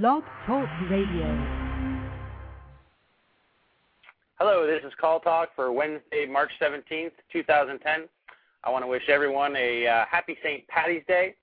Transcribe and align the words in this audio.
Blog 0.00 0.22
Talk 0.46 0.66
Radio. 0.88 1.26
Hello, 4.38 4.66
this 4.66 4.82
is 4.86 4.92
Call 4.98 5.20
Talk 5.20 5.50
for 5.54 5.70
Wednesday, 5.70 6.24
March 6.24 6.50
17th, 6.62 7.10
2010. 7.30 8.08
I 8.64 8.70
want 8.70 8.84
to 8.84 8.86
wish 8.86 9.02
everyone 9.10 9.54
a 9.54 9.86
uh, 9.86 10.04
happy 10.10 10.38
St. 10.42 10.66
Patty's 10.68 11.02
Day. 11.06 11.34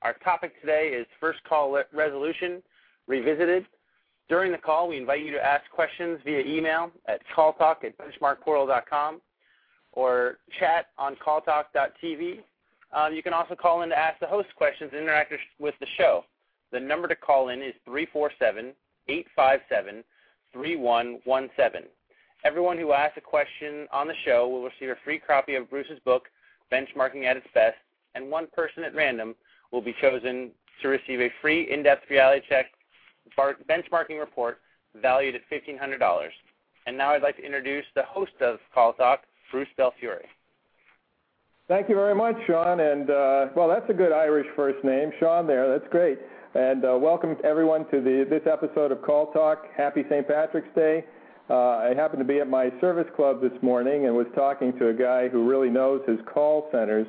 Our 0.00 0.14
topic 0.24 0.58
today 0.62 0.88
is 0.98 1.06
First 1.20 1.40
Call 1.46 1.72
le- 1.72 1.84
Resolution 1.92 2.62
Revisited. 3.08 3.66
During 4.30 4.52
the 4.52 4.58
call, 4.58 4.88
we 4.88 4.96
invite 4.96 5.22
you 5.22 5.32
to 5.32 5.44
ask 5.44 5.70
questions 5.70 6.18
via 6.24 6.40
email 6.40 6.90
at 7.08 7.20
calltalk 7.36 7.84
at 7.84 7.92
benchmarkportal.com 7.98 9.20
or 9.92 10.38
chat 10.58 10.86
on 10.96 11.14
calltalk.tv. 11.16 12.38
Um, 12.90 13.12
you 13.12 13.22
can 13.22 13.34
also 13.34 13.54
call 13.54 13.82
in 13.82 13.90
to 13.90 13.98
ask 13.98 14.18
the 14.18 14.26
host 14.26 14.48
questions 14.56 14.92
and 14.94 15.02
interact 15.02 15.34
with 15.58 15.74
the 15.80 15.86
show. 15.98 16.24
The 16.72 16.80
number 16.80 17.08
to 17.08 17.16
call 17.16 17.48
in 17.48 17.62
is 17.62 17.74
347 17.84 18.72
857 19.08 20.04
3117. 20.52 21.88
Everyone 22.44 22.78
who 22.78 22.92
asks 22.92 23.16
a 23.16 23.20
question 23.20 23.86
on 23.92 24.06
the 24.06 24.14
show 24.24 24.48
will 24.48 24.62
receive 24.62 24.90
a 24.90 25.00
free 25.04 25.18
copy 25.18 25.54
of 25.56 25.68
Bruce's 25.68 25.98
book, 26.04 26.28
Benchmarking 26.72 27.24
at 27.24 27.36
Its 27.36 27.46
Best, 27.52 27.76
and 28.14 28.30
one 28.30 28.46
person 28.54 28.84
at 28.84 28.94
random 28.94 29.34
will 29.72 29.80
be 29.80 29.94
chosen 30.00 30.50
to 30.82 30.88
receive 30.88 31.20
a 31.20 31.30
free 31.40 31.70
in-depth 31.70 32.08
reality 32.08 32.46
check 32.48 32.66
benchmarking 33.68 34.18
report 34.18 34.58
valued 35.00 35.34
at 35.34 35.42
$1,500. 35.50 36.28
And 36.86 36.96
now 36.96 37.10
I'd 37.10 37.22
like 37.22 37.36
to 37.36 37.44
introduce 37.44 37.84
the 37.94 38.02
host 38.04 38.32
of 38.40 38.58
Call 38.72 38.92
Talk, 38.94 39.24
Bruce 39.50 39.68
Belfiore. 39.76 40.24
Thank 41.68 41.90
you 41.90 41.94
very 41.94 42.14
much, 42.14 42.36
Sean. 42.46 42.80
And 42.80 43.10
uh, 43.10 43.46
well, 43.54 43.68
that's 43.68 43.88
a 43.90 43.92
good 43.92 44.12
Irish 44.12 44.46
first 44.56 44.82
name, 44.84 45.12
Sean. 45.20 45.46
There, 45.46 45.68
that's 45.78 45.90
great. 45.90 46.18
And 46.54 46.82
uh, 46.82 46.96
welcome 46.98 47.36
everyone 47.44 47.80
to 47.90 48.00
the, 48.00 48.24
this 48.28 48.40
episode 48.50 48.90
of 48.90 49.02
Call 49.02 49.30
Talk. 49.32 49.66
Happy 49.76 50.02
St. 50.08 50.26
Patrick's 50.26 50.74
Day. 50.74 51.04
Uh, 51.50 51.54
I 51.54 51.92
happened 51.94 52.20
to 52.20 52.24
be 52.24 52.40
at 52.40 52.48
my 52.48 52.70
service 52.80 53.06
club 53.14 53.42
this 53.42 53.52
morning 53.60 54.06
and 54.06 54.16
was 54.16 54.26
talking 54.34 54.72
to 54.78 54.88
a 54.88 54.94
guy 54.94 55.28
who 55.28 55.46
really 55.46 55.68
knows 55.68 56.00
his 56.08 56.18
call 56.32 56.66
centers. 56.72 57.06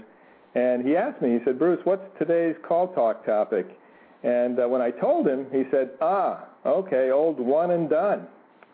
And 0.56 0.86
he 0.86 0.98
asked 0.98 1.22
me, 1.22 1.30
he 1.32 1.40
said, 1.46 1.58
Bruce, 1.58 1.80
what's 1.86 2.04
today's 2.20 2.58
call 2.68 2.90
talk 2.90 3.26
topic? 3.26 3.80
And 4.24 4.60
uh, 4.60 4.68
when 4.68 4.82
I 4.82 4.92
told 4.92 5.26
him, 5.26 5.46
he 5.54 5.64
said, 5.72 5.92
ah, 6.02 6.46
okay, 6.66 7.12
old 7.12 7.40
one 7.40 7.72
and 7.72 7.90
done. 7.90 8.28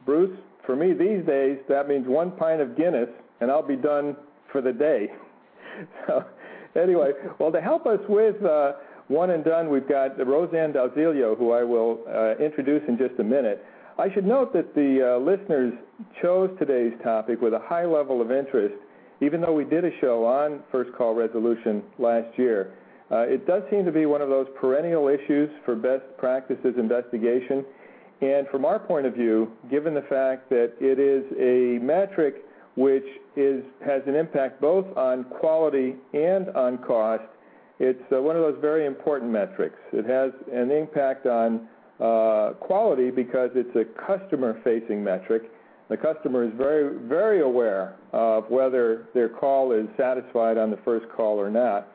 Bruce, 0.04 0.36
for 0.66 0.76
me 0.76 0.94
these 0.94 1.24
days, 1.28 1.60
that 1.70 1.88
means 1.88 2.08
one 2.08 2.32
pint 2.32 2.60
of 2.60 2.76
Guinness, 2.76 3.10
and 3.40 3.52
I'll 3.52 3.62
be 3.62 3.76
done 3.76 4.18
for 4.52 4.62
the 4.62 4.74
day. 4.74 5.12
so, 6.08 6.26
anyway, 6.76 7.12
well, 7.38 7.52
to 7.52 7.62
help 7.62 7.86
us 7.86 8.00
with 8.10 8.44
uh, 8.44 8.72
one 9.08 9.30
and 9.32 9.44
done, 9.44 9.70
we've 9.70 9.88
got 9.88 10.18
Roseanne 10.18 10.72
D'Ausilio, 10.72 11.36
who 11.36 11.52
I 11.52 11.64
will 11.64 12.00
uh, 12.08 12.44
introduce 12.44 12.82
in 12.88 12.98
just 12.98 13.20
a 13.20 13.24
minute. 13.24 13.64
I 13.98 14.12
should 14.14 14.26
note 14.26 14.52
that 14.54 14.74
the 14.76 15.16
uh, 15.16 15.20
listeners 15.20 15.74
chose 16.22 16.50
today's 16.60 16.94
topic 17.04 17.42
with 17.42 17.54
a 17.54 17.60
high 17.60 17.86
level 17.86 18.22
of 18.22 18.32
interest, 18.32 18.76
even 19.22 19.42
though 19.42 19.54
we 19.54 19.64
did 19.64 19.86
a 19.86 19.92
show 20.02 20.26
on 20.26 20.62
first 20.72 20.92
call 20.98 21.14
resolution 21.16 21.84
last 21.98 22.38
year. 22.38 22.74
Uh, 23.12 23.20
it 23.20 23.46
does 23.46 23.62
seem 23.70 23.86
to 23.86 23.92
be 23.92 24.06
one 24.06 24.22
of 24.22 24.30
those 24.30 24.48
perennial 24.60 25.08
issues 25.08 25.50
for 25.64 25.76
best 25.76 26.04
practices 26.18 26.74
investigation. 26.78 27.64
And 28.22 28.48
from 28.48 28.66
our 28.66 28.80
point 28.80 29.06
of 29.06 29.14
view, 29.14 29.52
given 29.70 29.94
the 29.94 30.02
fact 30.02 30.50
that 30.50 30.74
it 30.80 31.00
is 31.00 31.24
a 31.40 31.84
metric 31.84 32.44
which 32.76 33.06
is, 33.38 33.64
has 33.86 34.02
an 34.08 34.16
impact 34.16 34.60
both 34.60 34.86
on 34.98 35.24
quality 35.26 35.96
and 36.14 36.50
on 36.50 36.80
cost, 36.80 37.24
it's 37.80 38.02
uh, 38.12 38.22
one 38.22 38.36
of 38.36 38.42
those 38.42 38.58
very 38.62 38.86
important 38.86 39.32
metrics. 39.32 39.78
It 39.92 40.06
has 40.06 40.32
an 40.52 40.72
impact 40.72 41.26
on 41.26 41.68
uh, 42.00 42.54
quality 42.60 43.12
because 43.12 43.52
it's 43.56 43.76
a 43.76 43.86
customer-facing 44.06 45.04
metric. 45.04 45.52
The 45.90 45.98
customer 45.98 46.44
is 46.46 46.52
very, 46.58 46.98
very 47.08 47.42
aware 47.42 47.96
of 48.12 48.50
whether 48.50 49.08
their 49.14 49.30
call 49.30 49.72
is 49.72 49.88
satisfied 49.98 50.58
on 50.58 50.72
the 50.72 50.80
first 50.84 51.06
call 51.16 51.40
or 51.40 51.50
not. 51.50 51.92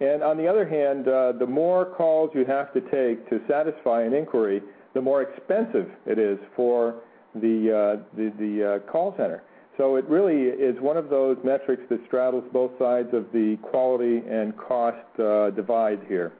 And 0.00 0.22
on 0.22 0.36
the 0.36 0.46
other 0.46 0.68
hand, 0.68 1.08
uh, 1.08 1.32
the 1.38 1.46
more 1.46 1.86
calls 1.86 2.30
you 2.34 2.44
have 2.44 2.72
to 2.74 2.80
take 2.80 3.28
to 3.30 3.40
satisfy 3.48 4.02
an 4.02 4.12
inquiry, 4.12 4.62
the 4.92 5.00
more 5.00 5.22
expensive 5.22 5.88
it 6.06 6.18
is 6.18 6.38
for 6.54 6.96
the, 7.34 8.82
call 8.90 9.14
center. 9.16 9.42
So 9.76 9.96
it 9.96 10.04
really 10.08 10.50
is 10.50 10.80
one 10.80 10.96
of 10.96 11.10
those 11.10 11.36
metrics 11.42 11.82
that 11.90 11.98
straddles 12.06 12.44
both 12.52 12.70
sides 12.78 13.08
of 13.12 13.26
the 13.32 13.58
quality 13.60 14.22
and 14.28 14.56
cost 14.56 14.98
uh, 15.18 15.50
divide 15.50 16.00
here. 16.06 16.32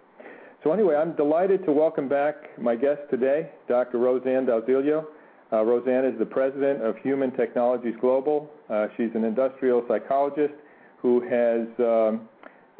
So 0.63 0.73
anyway, 0.73 0.95
I'm 0.95 1.17
delighted 1.17 1.65
to 1.67 1.73
welcome 1.73 2.09
back 2.09 2.59
my 2.61 2.77
guest 2.77 3.01
today, 3.11 3.51
Dr. 3.69 3.99
Roseanne 3.99 4.47
D'Ausilio. 4.47 5.09
Uh, 5.53 5.65
Roseanne 5.65 6.05
is 6.05 6.19
the 6.19 6.27
president 6.27 6.83
of 6.83 6.97
Human 6.99 7.33
Technologies 7.33 7.95
Global. 8.01 8.49
Uh, 8.71 8.87
she's 8.97 9.11
an 9.15 9.25
industrial 9.25 9.85
psychologist 9.89 10.55
who 11.03 11.21
has 11.23 11.67
um, 11.81 12.29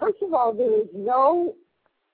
first 0.00 0.16
of 0.22 0.34
all, 0.34 0.52
there 0.52 0.80
is 0.80 0.88
no 0.92 1.54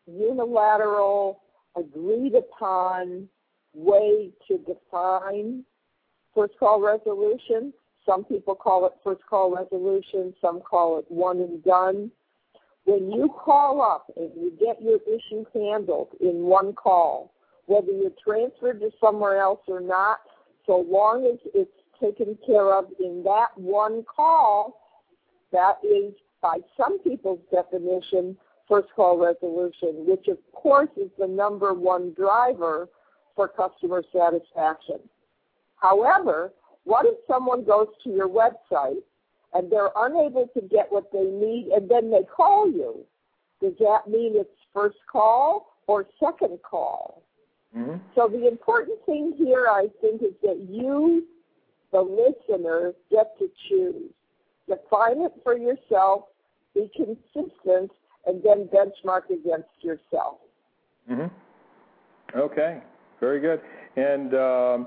unilateral 0.06 1.40
agreed 1.74 2.34
upon 2.34 3.28
way 3.74 4.30
to 4.48 4.58
define 4.58 5.64
first 6.34 6.52
call 6.58 6.82
resolution. 6.82 7.72
Some 8.06 8.24
people 8.24 8.54
call 8.54 8.86
it 8.86 8.92
first 9.04 9.22
call 9.28 9.54
resolution, 9.54 10.34
some 10.40 10.60
call 10.60 10.98
it 10.98 11.04
one 11.08 11.38
and 11.38 11.62
done. 11.62 12.10
When 12.84 13.12
you 13.12 13.28
call 13.28 13.80
up 13.80 14.10
and 14.16 14.30
you 14.34 14.52
get 14.58 14.82
your 14.82 14.98
issue 15.06 15.44
handled 15.54 16.08
in 16.20 16.42
one 16.42 16.72
call, 16.72 17.32
whether 17.66 17.92
you're 17.92 18.10
transferred 18.24 18.80
to 18.80 18.90
somewhere 19.00 19.40
else 19.40 19.60
or 19.68 19.80
not, 19.80 20.18
so 20.66 20.84
long 20.88 21.24
as 21.26 21.38
it's 21.54 21.70
taken 22.00 22.36
care 22.44 22.76
of 22.76 22.86
in 22.98 23.22
that 23.24 23.56
one 23.56 24.04
call, 24.04 24.80
that 25.52 25.78
is, 25.84 26.12
by 26.40 26.58
some 26.76 26.98
people's 27.00 27.40
definition, 27.52 28.36
first 28.68 28.88
call 28.96 29.16
resolution, 29.16 30.06
which 30.06 30.26
of 30.28 30.38
course 30.52 30.90
is 30.96 31.10
the 31.18 31.26
number 31.26 31.74
one 31.74 32.12
driver 32.14 32.88
for 33.36 33.46
customer 33.46 34.02
satisfaction. 34.12 34.98
However, 35.76 36.52
what 36.84 37.06
if 37.06 37.14
someone 37.26 37.64
goes 37.64 37.88
to 38.04 38.10
your 38.10 38.28
website 38.28 39.02
and 39.54 39.70
they're 39.70 39.90
unable 39.96 40.48
to 40.54 40.60
get 40.62 40.90
what 40.90 41.12
they 41.12 41.24
need 41.24 41.68
and 41.74 41.88
then 41.88 42.10
they 42.10 42.24
call 42.24 42.70
you? 42.70 43.04
Does 43.60 43.74
that 43.78 44.08
mean 44.08 44.32
it's 44.34 44.50
first 44.74 44.98
call 45.10 45.76
or 45.86 46.06
second 46.18 46.58
call? 46.62 47.22
Mm-hmm. 47.76 47.96
So 48.14 48.28
the 48.28 48.48
important 48.48 48.98
thing 49.06 49.34
here, 49.38 49.66
I 49.70 49.86
think, 50.00 50.22
is 50.22 50.34
that 50.42 50.66
you, 50.68 51.26
the 51.92 52.00
listener, 52.00 52.92
get 53.10 53.38
to 53.38 53.48
choose. 53.68 54.10
Define 54.68 55.22
it 55.22 55.32
for 55.42 55.56
yourself, 55.56 56.24
be 56.74 56.90
consistent, 56.96 57.90
and 58.26 58.42
then 58.42 58.68
benchmark 58.68 59.30
against 59.30 59.68
yourself. 59.80 60.38
Mm-hmm. 61.10 62.38
Okay, 62.38 62.80
very 63.20 63.40
good. 63.40 63.60
And 63.96 64.34
um, 64.34 64.86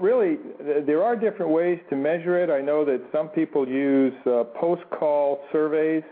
really, 0.00 0.38
there 0.86 1.02
are 1.02 1.14
different 1.14 1.52
ways 1.52 1.78
to 1.90 1.96
measure 1.96 2.42
it. 2.42 2.50
I 2.50 2.60
know 2.60 2.84
that 2.84 3.00
some 3.12 3.28
people 3.28 3.66
use 3.68 4.12
uh, 4.26 4.44
post-call 4.60 5.44
surveys, 5.52 6.02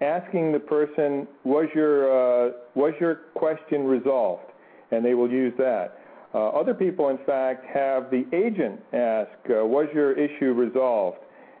asking 0.00 0.52
the 0.52 0.58
person, 0.58 1.26
"Was 1.44 1.66
your 1.74 1.94
uh, 2.10 2.52
was 2.74 2.92
your 3.00 3.14
question 3.34 3.84
resolved?" 3.84 4.50
and 4.90 5.04
they 5.04 5.14
will 5.14 5.30
use 5.30 5.54
that. 5.58 5.98
Uh, 6.34 6.48
other 6.48 6.74
people, 6.74 7.08
in 7.08 7.18
fact, 7.24 7.64
have 7.66 8.10
the 8.10 8.24
agent 8.32 8.78
ask, 8.92 9.30
"Was 9.48 9.88
your 9.94 10.12
issue 10.12 10.52
resolved?" 10.52 11.18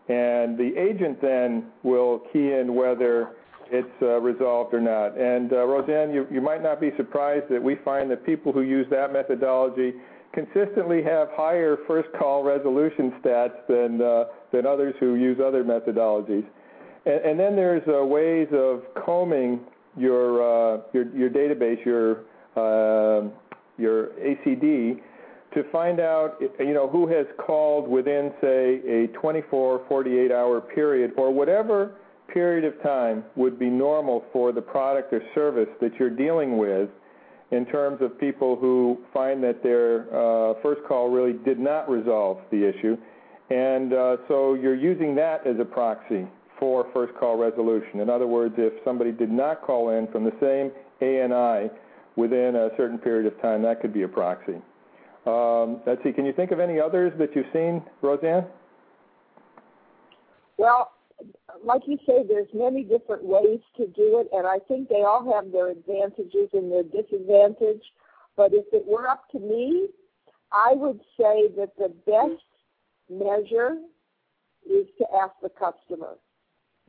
and 0.08 0.58
the 0.58 0.76
agent 0.76 1.22
then 1.22 1.66
will 1.82 2.18
key 2.30 2.52
in 2.52 2.74
whether 2.74 3.30
it's 3.70 4.22
resolved 4.22 4.74
or 4.74 4.80
not. 4.80 5.16
And 5.18 5.50
Roseanne, 5.50 6.12
you 6.30 6.40
might 6.42 6.62
not 6.62 6.78
be 6.78 6.90
surprised 6.98 7.46
that 7.48 7.62
we 7.62 7.76
find 7.76 8.10
that 8.10 8.26
people 8.26 8.52
who 8.52 8.60
use 8.60 8.86
that 8.90 9.14
methodology 9.14 9.94
consistently 10.34 11.02
have 11.02 11.28
higher 11.32 11.78
first 11.86 12.08
call 12.18 12.42
resolution 12.42 13.12
stats 13.22 13.66
than 13.68 14.02
uh, 14.02 14.24
than 14.52 14.66
others 14.66 14.94
who 15.00 15.14
use 15.14 15.38
other 15.44 15.64
methodologies. 15.64 16.44
And, 17.06 17.24
and 17.24 17.40
then 17.40 17.56
there's 17.56 17.82
uh, 17.88 18.04
ways 18.04 18.48
of 18.52 18.82
combing 19.04 19.60
your 19.96 20.42
uh, 20.42 20.80
your 20.92 21.16
your 21.16 21.30
database, 21.30 21.84
your 21.84 22.20
uh, 22.56 23.28
your 23.78 24.08
ACD, 24.20 25.00
to 25.54 25.62
find 25.70 26.00
out 26.00 26.36
you 26.58 26.74
know 26.74 26.88
who 26.88 27.06
has 27.08 27.26
called 27.38 27.88
within 27.88 28.32
say 28.40 28.80
a 28.86 29.06
24 29.18 29.84
48 29.88 30.32
hour 30.32 30.60
period 30.60 31.12
or 31.16 31.32
whatever 31.32 31.92
period 32.32 32.64
of 32.64 32.82
time 32.82 33.22
would 33.36 33.58
be 33.58 33.68
normal 33.68 34.24
for 34.32 34.50
the 34.50 34.60
product 34.60 35.12
or 35.12 35.22
service 35.34 35.68
that 35.80 35.92
you're 35.98 36.10
dealing 36.10 36.56
with 36.56 36.88
in 37.50 37.66
terms 37.66 38.00
of 38.00 38.18
people 38.18 38.56
who 38.56 38.98
find 39.12 39.42
that 39.44 39.62
their 39.62 40.02
uh, 40.14 40.54
first 40.62 40.80
call 40.88 41.10
really 41.10 41.38
did 41.44 41.58
not 41.58 41.88
resolve 41.88 42.38
the 42.50 42.68
issue. 42.68 42.96
And 43.50 43.92
uh, 43.92 44.16
so 44.28 44.54
you're 44.54 44.74
using 44.74 45.14
that 45.16 45.46
as 45.46 45.56
a 45.60 45.64
proxy 45.64 46.26
for 46.58 46.86
first 46.94 47.14
call 47.14 47.36
resolution. 47.36 48.00
In 48.00 48.08
other 48.08 48.26
words, 48.26 48.54
if 48.56 48.72
somebody 48.84 49.12
did 49.12 49.30
not 49.30 49.62
call 49.62 49.90
in 49.90 50.06
from 50.08 50.24
the 50.24 50.32
same 50.40 50.72
ANI 51.02 51.70
within 52.16 52.56
a 52.56 52.70
certain 52.76 52.98
period 52.98 53.26
of 53.30 53.40
time, 53.42 53.62
that 53.62 53.80
could 53.80 53.92
be 53.92 54.02
a 54.02 54.08
proxy. 54.08 54.56
Um, 55.26 55.80
let's 55.86 56.02
see, 56.02 56.12
can 56.12 56.24
you 56.24 56.32
think 56.32 56.50
of 56.52 56.60
any 56.60 56.80
others 56.80 57.12
that 57.18 57.34
you've 57.34 57.46
seen, 57.52 57.82
Roseanne? 58.02 58.46
Well, 60.56 60.93
like 61.62 61.82
you 61.86 61.98
say, 62.06 62.24
there's 62.26 62.48
many 62.52 62.82
different 62.82 63.24
ways 63.24 63.60
to 63.76 63.86
do 63.86 64.20
it, 64.20 64.28
and 64.32 64.46
I 64.46 64.58
think 64.66 64.88
they 64.88 65.02
all 65.02 65.32
have 65.34 65.52
their 65.52 65.70
advantages 65.70 66.48
and 66.52 66.70
their 66.70 66.82
disadvantage. 66.82 67.82
But 68.36 68.52
if 68.52 68.64
it 68.72 68.84
were 68.86 69.08
up 69.08 69.28
to 69.30 69.38
me, 69.38 69.88
I 70.52 70.72
would 70.74 71.00
say 71.18 71.48
that 71.56 71.76
the 71.76 71.92
best 72.06 72.42
measure 73.10 73.76
is 74.68 74.86
to 74.98 75.04
ask 75.22 75.34
the 75.42 75.50
customer. 75.50 76.16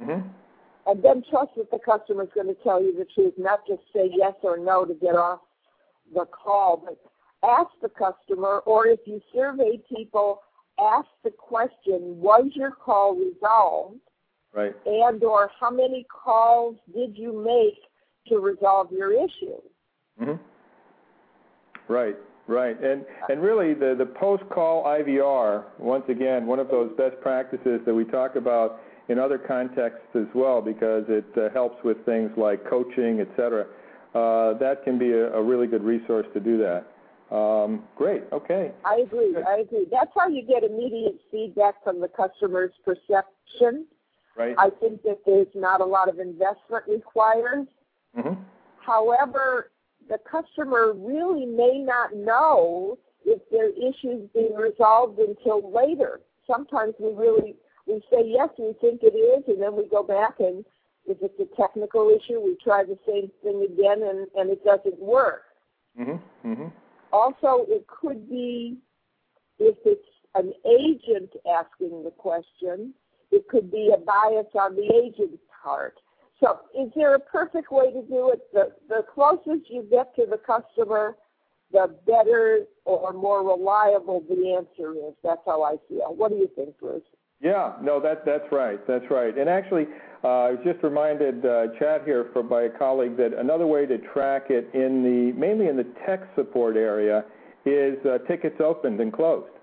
Mm-hmm. 0.02 0.28
And 0.88 1.04
then 1.04 1.24
trust 1.30 1.52
that 1.58 1.72
the 1.72 1.80
customer 1.80 2.24
is 2.24 2.30
going 2.34 2.48
to 2.48 2.64
tell 2.64 2.82
you 2.82 2.96
the 2.96 3.08
truth, 3.16 3.34
not 3.38 3.66
just 3.68 3.82
say 3.94 4.10
yes 4.16 4.34
or 4.44 4.58
no 4.58 4.86
to 4.86 4.94
get 4.94 5.16
off 5.16 5.40
the 6.14 6.26
call, 6.26 6.84
but 6.86 7.00
ask 7.44 7.70
the 7.82 7.90
customer, 7.90 8.60
or 8.66 8.88
if 8.88 9.00
you 9.06 9.20
survey 9.34 9.80
people, 9.90 10.42
ask 10.80 11.08
the 11.24 11.32
question, 11.32 12.20
was 12.20 12.52
your 12.54 12.72
call 12.72 13.16
resolved? 13.16 14.00
Right. 14.56 14.74
And 14.86 15.22
or 15.24 15.52
how 15.60 15.70
many 15.70 16.06
calls 16.10 16.78
did 16.94 17.18
you 17.18 17.44
make 17.44 17.78
to 18.30 18.40
resolve 18.40 18.90
your 18.92 19.12
issue? 19.12 19.60
Mm-hmm. 20.22 21.92
Right, 21.92 22.16
right. 22.48 22.82
And 22.82 23.06
and 23.30 23.42
really 23.42 23.74
the, 23.74 23.96
the 23.98 24.06
post 24.06 24.44
call 24.50 24.86
IVR, 24.86 25.66
once 25.78 26.06
again, 26.08 26.48
one 26.48 26.60
of 26.60 26.70
those 26.70 26.90
best 26.98 27.20
practices 27.22 27.82
that 27.86 27.94
we 27.94 28.06
talk 28.06 28.38
about 28.38 28.80
in 29.10 29.20
other 29.20 29.38
contexts 29.38 30.08
as 30.16 30.28
well 30.34 30.62
because 30.62 31.04
it 31.10 31.26
uh, 31.38 31.50
helps 31.54 31.84
with 31.84 32.04
things 32.06 32.32
like 32.38 32.68
coaching, 32.68 33.20
et 33.20 33.28
cetera. 33.36 33.66
Uh, 34.16 34.58
that 34.58 34.84
can 34.86 34.98
be 34.98 35.12
a, 35.12 35.34
a, 35.34 35.44
really 35.44 35.68
good 35.68 35.84
resource 35.84 36.26
to 36.34 36.40
do 36.40 36.58
that. 36.58 36.88
Um, 37.36 37.84
great. 37.98 38.24
Okay. 38.32 38.72
I 38.86 39.04
agree. 39.06 39.36
I 39.36 39.58
agree. 39.58 39.86
That's 39.92 40.12
how 40.16 40.30
you 40.30 40.42
get 40.42 40.64
immediate 40.64 41.20
feedback 41.30 41.84
from 41.84 42.00
the 42.00 42.08
customer's 42.08 42.72
perception 42.86 43.86
Right. 44.38 44.56
I 44.58 44.70
think 44.70 45.04
that 45.04 45.20
there's 45.26 45.48
not 45.56 45.82
a 45.82 45.86
lot 45.86 46.10
of 46.10 46.20
investment 46.20 46.84
required. 46.88 47.68
Mm-hmm. 48.18 48.42
However, 48.80 49.72
the 50.10 50.18
customer 50.30 50.94
really 50.94 51.46
may 51.46 51.80
not 51.80 52.16
know 52.16 52.98
if 53.26 53.42
their 53.50 53.70
issue 53.70 54.24
is 54.24 54.30
being 54.34 54.56
resolved 54.56 55.20
until 55.20 55.72
later. 55.74 56.20
Sometimes 56.46 56.94
we 57.00 57.14
really 57.14 57.56
we 57.88 58.02
say 58.12 58.24
yes, 58.26 58.50
we 58.58 58.74
think 58.82 59.02
it 59.04 59.16
is, 59.16 59.44
and 59.48 59.62
then 59.62 59.76
we 59.76 59.88
go 59.88 60.04
back 60.04 60.40
and 60.40 60.66
if 61.08 61.18
it's 61.22 61.40
a 61.40 61.62
technical 61.62 62.10
issue, 62.10 62.40
we 62.40 62.58
try 62.64 62.84
the 62.84 62.98
same 63.08 63.30
thing 63.44 63.68
again, 63.72 64.02
and 64.04 64.28
and 64.36 64.50
it 64.50 64.64
doesn't 64.64 65.00
work. 65.00 65.44
Mm-hmm. 66.00 66.52
Mm-hmm. 66.52 66.68
Also, 67.14 67.66
it 67.70 67.86
could 67.88 68.30
be 68.30 68.78
if 69.60 69.78
it's 69.86 70.02
an 70.34 70.52
agent 70.66 71.32
asking 71.50 72.04
the 72.04 72.12
question, 72.12 72.94
it 73.32 73.48
could 73.48 73.72
be 73.72 73.92
a 73.94 73.98
bias 73.98 74.48
on 74.60 74.76
the 74.76 74.92
agent's 74.96 75.42
part. 75.64 76.00
So 76.40 76.60
is 76.78 76.92
there 76.96 77.16
a 77.16 77.20
perfect 77.20 77.72
way 77.72 77.92
to 77.92 78.02
do 78.02 78.32
it? 78.32 78.42
The, 78.54 78.72
the 78.90 79.04
closest 79.14 79.70
you 79.70 79.88
get 79.90 80.16
to 80.16 80.26
the 80.30 80.38
customer, 80.38 81.16
the 81.72 81.96
better 82.06 82.66
or 82.84 83.14
more 83.14 83.44
reliable 83.44 84.24
the 84.28 84.54
answer 84.54 84.94
is. 84.94 85.14
That's 85.24 85.42
how 85.46 85.64
I 85.64 85.78
feel. 85.88 86.14
What 86.16 86.30
do 86.30 86.36
you 86.38 86.50
think, 86.56 86.78
Bruce? 86.80 87.04
Yeah, 87.42 87.74
no, 87.82 88.00
that 88.00 88.26
that's 88.26 88.50
right. 88.52 88.80
That's 88.88 89.06
right. 89.12 89.38
And 89.38 89.50
actually, 89.50 89.88
uh, 90.24 90.28
I 90.28 90.52
was 90.52 90.60
just 90.64 90.82
reminded, 90.84 91.46
uh, 91.46 91.68
chat 91.78 92.04
here 92.06 92.24
by 92.24 92.64
a 92.64 92.70
colleague 92.70 93.18
that 93.18 93.34
another 93.38 93.68
way 93.68 93.86
to 93.86 93.98
track 93.98 94.46
it 94.50 94.70
in 94.74 95.04
the 95.04 95.38
mainly 95.38 95.68
in 95.68 95.76
the 95.76 95.86
tech 96.06 96.30
support 96.36 96.78
area 96.78 97.26
is 97.66 97.98
uh, 98.06 98.20
tickets 98.28 98.60
opened 98.60 99.00
and 99.00 99.12
closed. 99.12 99.55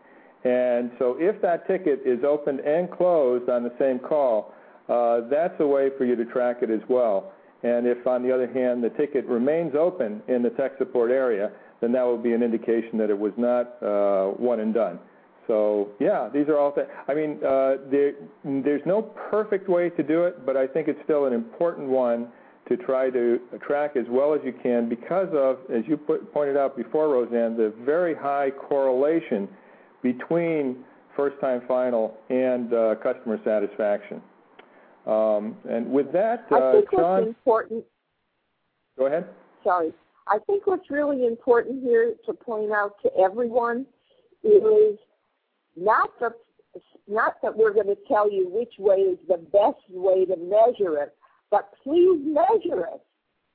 And 0.45 0.91
so 0.99 1.17
if 1.19 1.41
that 1.43 1.67
ticket 1.67 2.01
is 2.05 2.25
opened 2.25 2.61
and 2.61 2.91
closed 2.91 3.49
on 3.49 3.63
the 3.63 3.73
same 3.79 3.99
call, 3.99 4.53
uh, 4.89 5.21
that's 5.31 5.55
a 5.61 5.67
way 5.67 5.91
for 5.97 6.05
you 6.05 6.17
to 6.17 6.25
track 6.25 6.59
it 6.63 6.71
as 6.71 6.81
well. 6.89 7.33
And 7.63 7.87
if, 7.87 8.07
on 8.07 8.23
the 8.23 8.35
other 8.35 8.53
hand, 8.53 8.83
the 8.83 8.91
ticket 8.91 9.25
remains 9.27 9.75
open 9.77 10.21
in 10.27 10.43
the 10.43 10.51
tech 10.51 10.73
support 10.79 11.13
area, 11.13 11.53
then 11.81 11.93
that 11.93 12.05
would 12.05 12.23
be 12.23 12.33
an 12.33 12.43
indication 12.43 12.99
that 12.99 13.09
it 13.09 13.19
was 13.19 13.33
not 13.37 13.81
uh, 13.83 14.33
one 14.33 14.61
and 14.61 14.75
done. 14.75 14.99
So 15.47 15.91
yeah, 16.01 16.29
these 16.33 16.49
are 16.49 16.59
all 16.59 16.73
things. 16.73 16.89
I 17.09 17.15
mean, 17.15 17.39
uh, 17.45 17.77
there, 17.91 18.13
there's 18.45 18.83
no 18.87 19.03
perfect 19.03 19.69
way 19.69 19.91
to 19.91 20.03
do 20.03 20.25
it, 20.25 20.45
but 20.45 20.57
I 20.57 20.67
think 20.67 20.89
it's 20.89 21.01
still 21.05 21.27
an 21.27 21.33
important 21.33 21.89
one 21.89 22.29
to 22.69 22.77
try 22.77 23.11
to 23.11 23.41
track 23.61 23.97
as 23.97 24.07
well 24.09 24.35
as 24.35 24.41
you 24.45 24.53
can 24.63 24.89
because 24.89 25.29
of, 25.33 25.59
as 25.73 25.83
you 25.87 25.97
put, 25.97 26.33
pointed 26.33 26.57
out 26.57 26.77
before, 26.77 27.09
Roseanne, 27.09 27.57
the 27.57 27.73
very 27.85 28.15
high 28.15 28.51
correlation 28.51 29.49
between 30.03 30.85
first 31.17 31.41
time 31.41 31.63
final 31.69 32.17
and 32.31 32.73
uh, 32.73 32.95
customer 33.03 33.39
satisfaction. 33.45 34.23
Um, 35.07 35.57
and 35.69 35.91
with 35.91 36.13
that, 36.13 36.47
uh, 36.51 36.57
I 36.57 36.73
think 36.73 36.91
Sean, 36.91 37.01
what's 37.01 37.29
important. 37.29 37.85
Go 38.99 39.07
ahead. 39.07 39.27
Sorry. 39.65 39.93
I 40.29 40.39
think 40.47 40.67
what's 40.67 40.91
really 40.91 41.27
important 41.27 41.83
here 41.83 42.15
to 42.27 42.33
point 42.33 42.71
out 42.71 42.95
to 43.03 43.11
everyone 43.19 43.87
is 44.45 44.99
not 45.77 46.11
the 46.21 46.31
not 47.09 47.37
that 47.43 47.57
we're 47.57 47.73
going 47.73 47.89
to 47.89 47.99
tell 48.09 48.31
you 48.31 48.49
which 48.49 48.75
way 48.79 48.97
is 48.97 49.19
the 49.29 49.37
best 49.37 49.83
way 49.91 50.25
to 50.25 50.37
measure 50.37 50.97
it, 51.03 51.15
but 51.51 51.73
please 51.83 52.21
measure 52.25 52.87
it. 52.87 53.01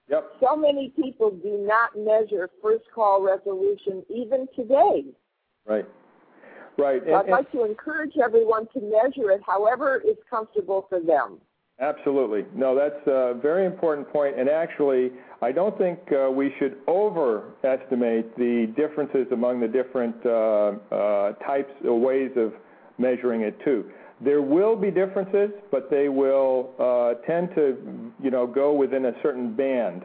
Yep. 0.10 0.32
So 0.42 0.56
many 0.56 0.90
people 0.90 1.32
do 1.32 1.66
not 1.66 1.98
measure 1.98 2.50
first 2.62 2.86
call 2.94 3.22
resolution 3.22 4.04
even 4.10 4.48
today. 4.56 5.06
Right. 5.66 5.86
Right. 6.78 7.02
So 7.06 7.14
I'd 7.14 7.30
like 7.30 7.52
to 7.54 7.64
encourage 7.64 8.14
everyone 8.24 8.68
to 8.74 8.82
measure 8.82 9.32
it 9.32 9.42
however 9.46 10.02
is 10.08 10.18
comfortable 10.30 10.86
for 10.90 11.00
them. 11.00 11.40
Absolutely. 11.80 12.46
No, 12.56 12.76
that's 12.76 13.06
a 13.06 13.36
very 13.40 13.66
important 13.66 14.12
point. 14.12 14.40
And 14.40 14.50
actually, 14.50 15.12
I 15.42 15.52
don't 15.52 15.78
think 15.78 16.00
uh, 16.12 16.30
we 16.32 16.54
should 16.58 16.78
overestimate 16.88 18.36
the 18.36 18.74
differences 18.76 19.28
among 19.32 19.60
the 19.60 19.68
different 19.68 20.16
uh, 20.26 20.74
uh, 20.96 21.34
types 21.46 21.72
or 21.86 22.00
ways 22.00 22.32
of 22.36 22.54
measuring 22.98 23.42
it 23.42 23.60
too. 23.64 23.86
There 24.22 24.42
will 24.42 24.76
be 24.76 24.90
differences, 24.90 25.52
but 25.72 25.92
they 25.92 26.10
will 26.10 26.72
uh, 26.80 27.14
tend 27.28 27.50
to, 27.54 28.12
you 28.24 28.32
know, 28.32 28.48
go 28.48 28.74
within 28.74 29.06
a 29.06 29.14
certain 29.22 29.56
band 29.56 30.02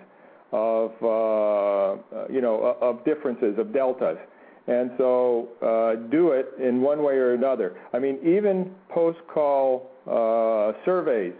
of, 0.53 0.91
uh, 1.03 2.29
you 2.31 2.43
know, 2.43 2.77
of 2.83 3.03
differences, 3.07 3.59
of 3.59 3.73
deltas 3.73 4.19
and 4.67 4.91
so 4.97 5.49
uh, 5.61 6.09
do 6.11 6.33
it 6.33 6.53
in 6.61 6.81
one 6.81 7.03
way 7.03 7.15
or 7.15 7.35
another. 7.35 7.77
I 7.93 7.99
mean, 7.99 8.19
even 8.25 8.73
post-call 8.89 9.91
uh, 10.07 10.73
surveys, 10.85 11.35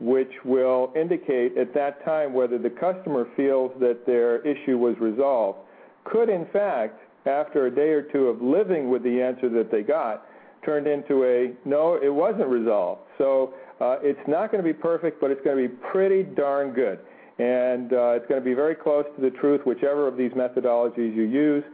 which 0.00 0.30
will 0.44 0.92
indicate 0.94 1.56
at 1.58 1.74
that 1.74 2.04
time 2.04 2.32
whether 2.32 2.58
the 2.58 2.70
customer 2.70 3.26
feels 3.36 3.72
that 3.80 4.06
their 4.06 4.40
issue 4.46 4.78
was 4.78 4.94
resolved, 5.00 5.58
could 6.04 6.28
in 6.28 6.46
fact, 6.52 7.00
after 7.26 7.66
a 7.66 7.70
day 7.70 7.90
or 7.90 8.02
two 8.02 8.28
of 8.28 8.40
living 8.40 8.90
with 8.90 9.02
the 9.02 9.20
answer 9.20 9.48
that 9.48 9.70
they 9.70 9.82
got, 9.82 10.24
turned 10.64 10.86
into 10.86 11.24
a 11.24 11.52
no, 11.68 11.98
it 12.02 12.12
wasn't 12.12 12.46
resolved. 12.46 13.02
So 13.18 13.54
uh, 13.80 13.96
it's 14.02 14.20
not 14.28 14.50
going 14.50 14.62
to 14.62 14.68
be 14.68 14.78
perfect, 14.78 15.20
but 15.20 15.30
it's 15.30 15.40
going 15.42 15.60
to 15.60 15.68
be 15.68 15.74
pretty 15.90 16.22
darn 16.22 16.72
good. 16.72 17.00
And 17.38 17.92
uh, 17.92 18.16
it's 18.16 18.26
going 18.28 18.40
to 18.40 18.44
be 18.44 18.54
very 18.54 18.74
close 18.74 19.04
to 19.16 19.22
the 19.22 19.30
truth, 19.30 19.60
whichever 19.64 20.08
of 20.08 20.16
these 20.16 20.32
methodologies 20.32 21.14
you 21.14 21.22
use. 21.22 21.64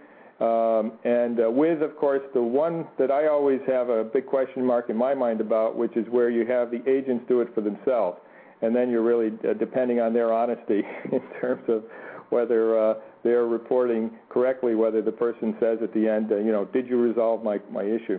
Um, 0.41 0.93
and 1.05 1.39
uh, 1.41 1.51
with, 1.51 1.81
of 1.81 1.97
course, 1.97 2.23
the 2.35 2.43
one 2.43 2.87
that 2.99 3.13
I 3.13 3.29
always 3.29 3.61
have 3.69 3.89
a 3.89 4.03
big 4.03 4.27
question 4.27 4.65
mark 4.65 4.91
in 4.91 4.97
my 4.97 5.15
mind 5.15 5.41
about, 5.41 5.77
which 5.77 5.97
is 5.97 6.07
where 6.11 6.29
you 6.29 6.45
have 6.47 6.73
the 6.73 6.83
agents 6.91 7.25
do 7.29 7.41
it 7.41 7.55
for 7.55 7.61
themselves, 7.61 8.19
and 8.61 8.75
then 8.75 8.91
you're 8.91 9.03
really 9.03 9.33
uh, 9.49 9.53
depending 9.55 10.01
on 10.01 10.13
their 10.13 10.33
honesty 10.33 10.83
in 11.13 11.23
terms 11.41 11.63
of 11.69 11.85
whether 12.31 12.77
uh, 12.77 12.95
they're 13.23 13.47
reporting 13.47 14.11
correctly, 14.29 14.75
whether 14.75 15.03
the 15.03 15.13
person 15.13 15.57
says 15.61 15.79
at 15.83 15.95
the 15.95 16.09
end, 16.09 16.31
you 16.31 16.51
know, 16.51 16.65
did 16.65 16.89
you 16.89 17.01
resolve 17.01 17.45
my 17.45 17.59
issue? 17.85 18.19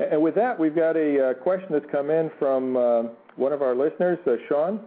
And, 0.00 0.20
with 0.20 0.34
that, 0.34 0.58
we've 0.58 0.74
got 0.74 0.96
a 0.96 1.34
question 1.42 1.68
that's 1.70 1.86
come 1.92 2.10
in 2.10 2.30
from 2.40 2.74
one 3.36 3.52
of 3.52 3.62
our 3.62 3.76
listeners, 3.76 4.18
Sean. 4.48 4.80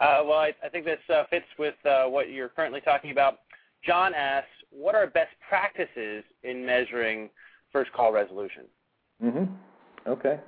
Well, 0.00 0.32
I, 0.38 0.52
think 0.70 0.86
this 0.86 1.00
fits 1.28 1.44
with 1.58 1.74
what 1.84 2.30
you're 2.30 2.48
currently 2.48 2.80
talking 2.80 3.10
about. 3.10 3.40
John 3.84 4.14
asks, 4.14 4.48
what 4.74 4.94
are 4.94 5.06
best 5.06 5.32
practices 5.48 6.24
in 6.42 6.64
measuring 6.64 7.30
first 7.72 7.92
call 7.92 8.12
resolution? 8.12 8.64
Mm-hmm. 9.22 9.44
Okay. 10.08 10.40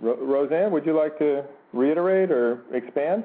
Ro- 0.00 0.16
Roseanne, 0.16 0.72
would 0.72 0.84
you 0.84 0.96
like 0.96 1.18
to 1.18 1.44
reiterate 1.72 2.30
or 2.30 2.62
expand? 2.72 3.24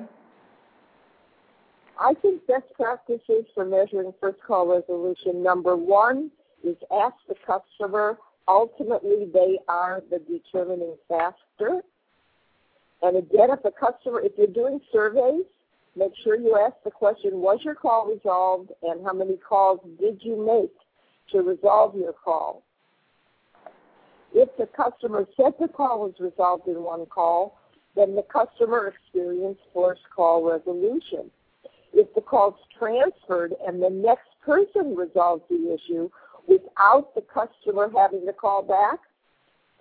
I 1.99 2.13
think 2.15 2.45
best 2.47 2.65
practices 2.75 3.45
for 3.53 3.65
measuring 3.65 4.13
first 4.19 4.39
call 4.45 4.67
resolution 4.67 5.43
number 5.43 5.75
one 5.75 6.31
is 6.63 6.75
ask 6.91 7.15
the 7.27 7.35
customer. 7.45 8.17
Ultimately, 8.47 9.29
they 9.31 9.59
are 9.67 10.01
the 10.09 10.19
determining 10.19 10.95
factor. 11.07 11.81
And 13.03 13.17
again, 13.17 13.49
if 13.51 13.65
a 13.65 13.71
customer, 13.71 14.21
if 14.21 14.31
you're 14.37 14.47
doing 14.47 14.79
surveys, 14.91 15.45
make 15.95 16.13
sure 16.23 16.35
you 16.35 16.57
ask 16.57 16.75
the 16.83 16.91
question, 16.91 17.41
was 17.41 17.59
your 17.63 17.75
call 17.75 18.07
resolved 18.07 18.71
and 18.83 19.05
how 19.05 19.13
many 19.13 19.37
calls 19.37 19.79
did 19.99 20.19
you 20.21 20.43
make 20.43 20.73
to 21.31 21.41
resolve 21.41 21.95
your 21.95 22.13
call? 22.13 22.63
If 24.33 24.49
the 24.57 24.67
customer 24.67 25.27
said 25.35 25.53
the 25.59 25.67
call 25.67 26.01
was 26.01 26.13
resolved 26.19 26.67
in 26.67 26.81
one 26.81 27.05
call, 27.05 27.57
then 27.95 28.15
the 28.15 28.23
customer 28.23 28.87
experienced 28.87 29.61
first 29.73 30.01
call 30.15 30.49
resolution. 30.49 31.29
If 31.93 32.13
the 32.15 32.21
call's 32.21 32.55
transferred 32.77 33.53
and 33.67 33.83
the 33.83 33.89
next 33.89 34.29
person 34.45 34.95
resolves 34.95 35.43
the 35.49 35.73
issue 35.73 36.09
without 36.47 37.13
the 37.15 37.21
customer 37.21 37.91
having 37.93 38.25
to 38.25 38.33
call 38.33 38.63
back, 38.63 38.99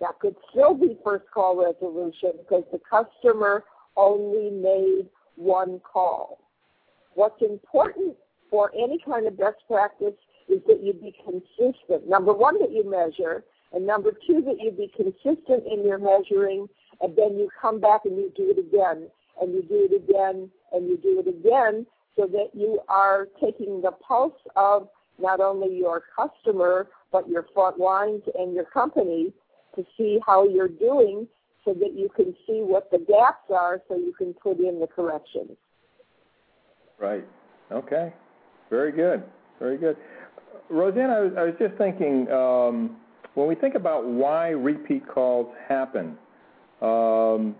that 0.01 0.19
could 0.19 0.35
still 0.49 0.73
be 0.73 0.97
first 1.03 1.25
call 1.33 1.63
resolution 1.63 2.31
because 2.39 2.63
the 2.71 2.81
customer 2.89 3.63
only 3.95 4.49
made 4.49 5.07
one 5.35 5.79
call. 5.79 6.39
What's 7.13 7.41
important 7.41 8.15
for 8.49 8.71
any 8.75 8.99
kind 9.05 9.27
of 9.27 9.37
best 9.37 9.57
practice 9.67 10.13
is 10.49 10.59
that 10.67 10.83
you 10.83 10.93
be 10.93 11.15
consistent. 11.23 12.07
Number 12.07 12.33
one, 12.33 12.59
that 12.59 12.71
you 12.71 12.89
measure, 12.89 13.43
and 13.73 13.85
number 13.85 14.11
two, 14.27 14.41
that 14.41 14.59
you 14.59 14.71
be 14.71 14.91
consistent 14.95 15.63
in 15.71 15.85
your 15.85 15.97
measuring, 15.97 16.67
and 17.01 17.15
then 17.15 17.37
you 17.37 17.49
come 17.59 17.79
back 17.79 18.01
and 18.05 18.17
you 18.17 18.31
do 18.35 18.53
it 18.55 18.59
again, 18.59 19.07
and 19.41 19.53
you 19.53 19.63
do 19.63 19.87
it 19.89 19.95
again, 19.95 20.49
and 20.73 20.87
you 20.87 20.97
do 20.97 21.19
it 21.19 21.27
again, 21.27 21.85
so 22.15 22.27
that 22.27 22.49
you 22.53 22.79
are 22.89 23.27
taking 23.41 23.81
the 23.81 23.91
pulse 23.91 24.33
of 24.55 24.89
not 25.19 25.39
only 25.39 25.75
your 25.77 26.03
customer, 26.15 26.87
but 27.11 27.27
your 27.29 27.45
front 27.53 27.79
lines 27.79 28.23
and 28.37 28.53
your 28.53 28.65
company 28.65 29.31
to 29.75 29.85
see 29.97 30.19
how 30.25 30.47
you're 30.47 30.67
doing 30.67 31.27
so 31.63 31.73
that 31.73 31.93
you 31.95 32.09
can 32.15 32.35
see 32.47 32.61
what 32.61 32.89
the 32.91 32.97
gaps 32.97 33.49
are 33.53 33.81
so 33.87 33.95
you 33.95 34.13
can 34.17 34.33
put 34.33 34.59
in 34.59 34.79
the 34.79 34.87
corrections. 34.87 35.51
Right. 36.99 37.25
Okay. 37.71 38.13
Very 38.69 38.91
good. 38.91 39.23
Very 39.59 39.77
good. 39.77 39.97
Roseanne, 40.69 41.09
I 41.09 41.19
was, 41.19 41.33
I 41.37 41.43
was 41.43 41.53
just 41.59 41.75
thinking 41.77 42.29
um, 42.31 42.97
when 43.33 43.47
we 43.47 43.55
think 43.55 43.75
about 43.75 44.07
why 44.07 44.49
repeat 44.49 45.07
calls 45.07 45.47
happen, 45.67 46.17
um, 46.81 47.55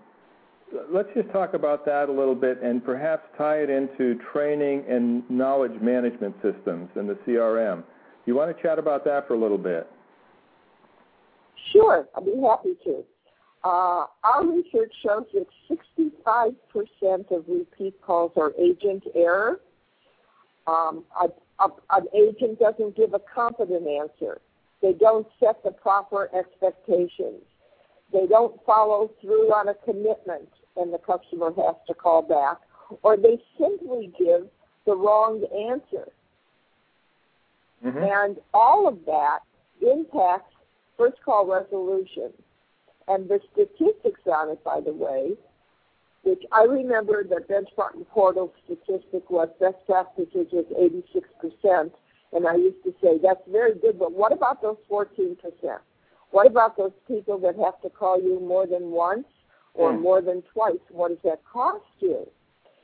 let's 0.91 1.09
just 1.15 1.29
talk 1.31 1.53
about 1.53 1.85
that 1.85 2.09
a 2.09 2.11
little 2.11 2.35
bit 2.35 2.61
and 2.61 2.83
perhaps 2.83 3.23
tie 3.37 3.57
it 3.57 3.69
into 3.69 4.19
training 4.33 4.83
and 4.89 5.29
knowledge 5.29 5.79
management 5.81 6.35
systems 6.41 6.89
and 6.95 7.09
the 7.09 7.17
CRM. 7.27 7.83
You 8.25 8.35
want 8.35 8.55
to 8.55 8.63
chat 8.63 8.79
about 8.79 9.03
that 9.05 9.27
for 9.27 9.33
a 9.33 9.39
little 9.39 9.57
bit? 9.57 9.87
Sure, 11.71 12.07
I'll 12.15 12.23
be 12.23 12.35
happy 12.41 12.75
to. 12.85 13.03
Uh, 13.63 14.05
our 14.23 14.45
research 14.45 14.91
shows 15.03 15.25
that 15.33 15.45
65% 15.69 17.31
of 17.31 17.45
repeat 17.47 18.01
calls 18.01 18.31
are 18.35 18.53
agent 18.59 19.03
error. 19.13 19.59
Um, 20.65 21.03
an 21.59 22.07
agent 22.15 22.59
doesn't 22.59 22.95
give 22.95 23.13
a 23.13 23.19
competent 23.19 23.87
answer. 23.87 24.41
They 24.81 24.93
don't 24.93 25.27
set 25.39 25.63
the 25.63 25.71
proper 25.71 26.29
expectations. 26.35 27.43
They 28.11 28.25
don't 28.27 28.59
follow 28.65 29.11
through 29.21 29.53
on 29.53 29.69
a 29.69 29.75
commitment 29.85 30.49
and 30.75 30.93
the 30.93 30.97
customer 30.97 31.51
has 31.55 31.75
to 31.87 31.93
call 31.93 32.21
back. 32.21 32.57
Or 33.03 33.15
they 33.15 33.41
simply 33.59 34.11
give 34.17 34.47
the 34.85 34.95
wrong 34.95 35.43
answer. 35.69 36.07
Mm-hmm. 37.85 37.97
And 37.97 38.37
all 38.53 38.87
of 38.87 38.99
that 39.05 39.39
impacts 39.81 40.53
first 40.97 41.17
call 41.23 41.47
resolution. 41.47 42.31
And 43.07 43.27
the 43.27 43.39
statistics 43.51 44.21
on 44.25 44.51
it, 44.51 44.63
by 44.63 44.79
the 44.79 44.93
way, 44.93 45.33
which 46.23 46.43
I 46.51 46.63
remember 46.63 47.23
the 47.23 47.41
benchmarking 47.49 48.07
portal 48.09 48.53
statistic 48.65 49.29
was 49.29 49.49
best 49.59 49.77
practices 49.85 50.47
was 50.51 50.65
86%. 51.63 51.91
And 52.33 52.47
I 52.47 52.55
used 52.55 52.83
to 52.83 52.93
say, 53.01 53.17
that's 53.21 53.41
very 53.51 53.73
good, 53.75 53.99
but 53.99 54.13
what 54.13 54.31
about 54.31 54.61
those 54.61 54.77
14%? 54.89 55.35
What 56.29 56.47
about 56.47 56.77
those 56.77 56.93
people 57.07 57.37
that 57.39 57.57
have 57.57 57.81
to 57.81 57.89
call 57.89 58.21
you 58.21 58.39
more 58.39 58.65
than 58.65 58.91
once 58.91 59.25
or 59.73 59.91
mm. 59.91 60.01
more 60.01 60.21
than 60.21 60.43
twice? 60.53 60.79
What 60.89 61.09
does 61.09 61.17
that 61.23 61.41
cost 61.51 61.83
you? 61.99 62.25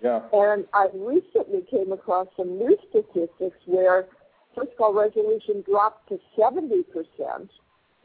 Yeah. 0.02 0.22
And 0.34 0.66
I 0.74 0.88
recently 0.94 1.62
came 1.70 1.92
across 1.92 2.28
some 2.36 2.58
new 2.58 2.78
statistics 2.90 3.58
where 3.66 4.08
first 4.56 4.72
call 4.78 4.94
resolution 4.94 5.64
dropped 5.68 6.10
to 6.10 6.20
70%. 6.38 6.84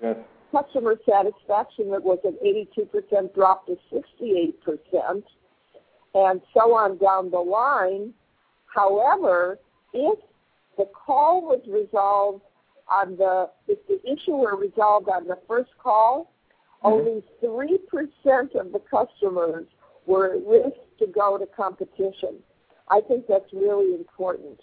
Yes 0.02 0.16
customer 0.52 0.97
satisfaction 1.09 1.90
that 1.90 2.04
was 2.04 2.18
at 2.25 2.40
82% 2.42 3.35
dropped 3.35 3.68
to 3.68 3.78
68%, 3.92 5.23
and 6.14 6.40
so 6.54 6.76
on 6.76 6.99
down 6.99 7.30
the 7.30 7.38
line. 7.38 8.12
However, 8.66 9.59
if 9.94 10.18
the 10.76 10.85
call 10.94 11.42
was 11.42 11.61
resolved 11.66 12.42
on 12.88 13.16
the, 13.16 13.49
if 13.66 13.78
the 13.88 14.00
issue 14.11 14.37
were 14.37 14.56
resolved 14.56 15.09
on 15.09 15.26
the 15.26 15.38
first 15.49 15.71
call, 15.82 16.32
mm-hmm. 16.85 16.92
only 16.92 17.25
3% 17.42 18.54
of 18.61 18.73
the 18.73 18.82
customers 18.90 19.66
were 20.06 20.35
at 20.35 20.47
risk 20.47 20.76
to 20.99 21.06
go 21.06 21.38
to 21.38 21.47
competition. 21.47 22.38
I 22.88 23.00
think 23.00 23.26
that's 23.26 23.50
really 23.52 23.94
important. 23.94 24.61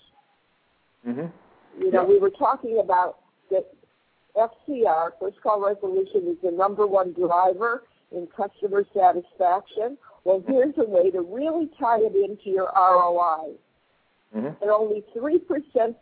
Mm-hmm. 1.08 1.82
You 1.82 1.92
know, 1.92 2.04
we 2.04 2.20
were 2.20 2.30
talking 2.30 2.80
about 2.84 3.20
that 3.50 3.66
FCR, 4.40 5.12
first 5.20 5.42
call 5.42 5.62
resolution, 5.66 6.28
is 6.28 6.38
the 6.44 6.52
number 6.52 6.88
one 6.88 7.14
driver 7.14 7.84
in 8.12 8.28
customer 8.28 8.84
satisfaction. 8.94 9.98
Well, 10.24 10.44
here's 10.48 10.76
a 10.78 10.86
way 10.86 11.12
to 11.12 11.22
really 11.22 11.70
tie 11.80 12.00
it 12.00 12.16
into 12.16 12.50
your 12.50 12.72
ROI. 12.76 13.56
Mm-hmm. 14.36 14.62
And 14.62 14.72
only 14.72 15.04
3% 15.16 15.40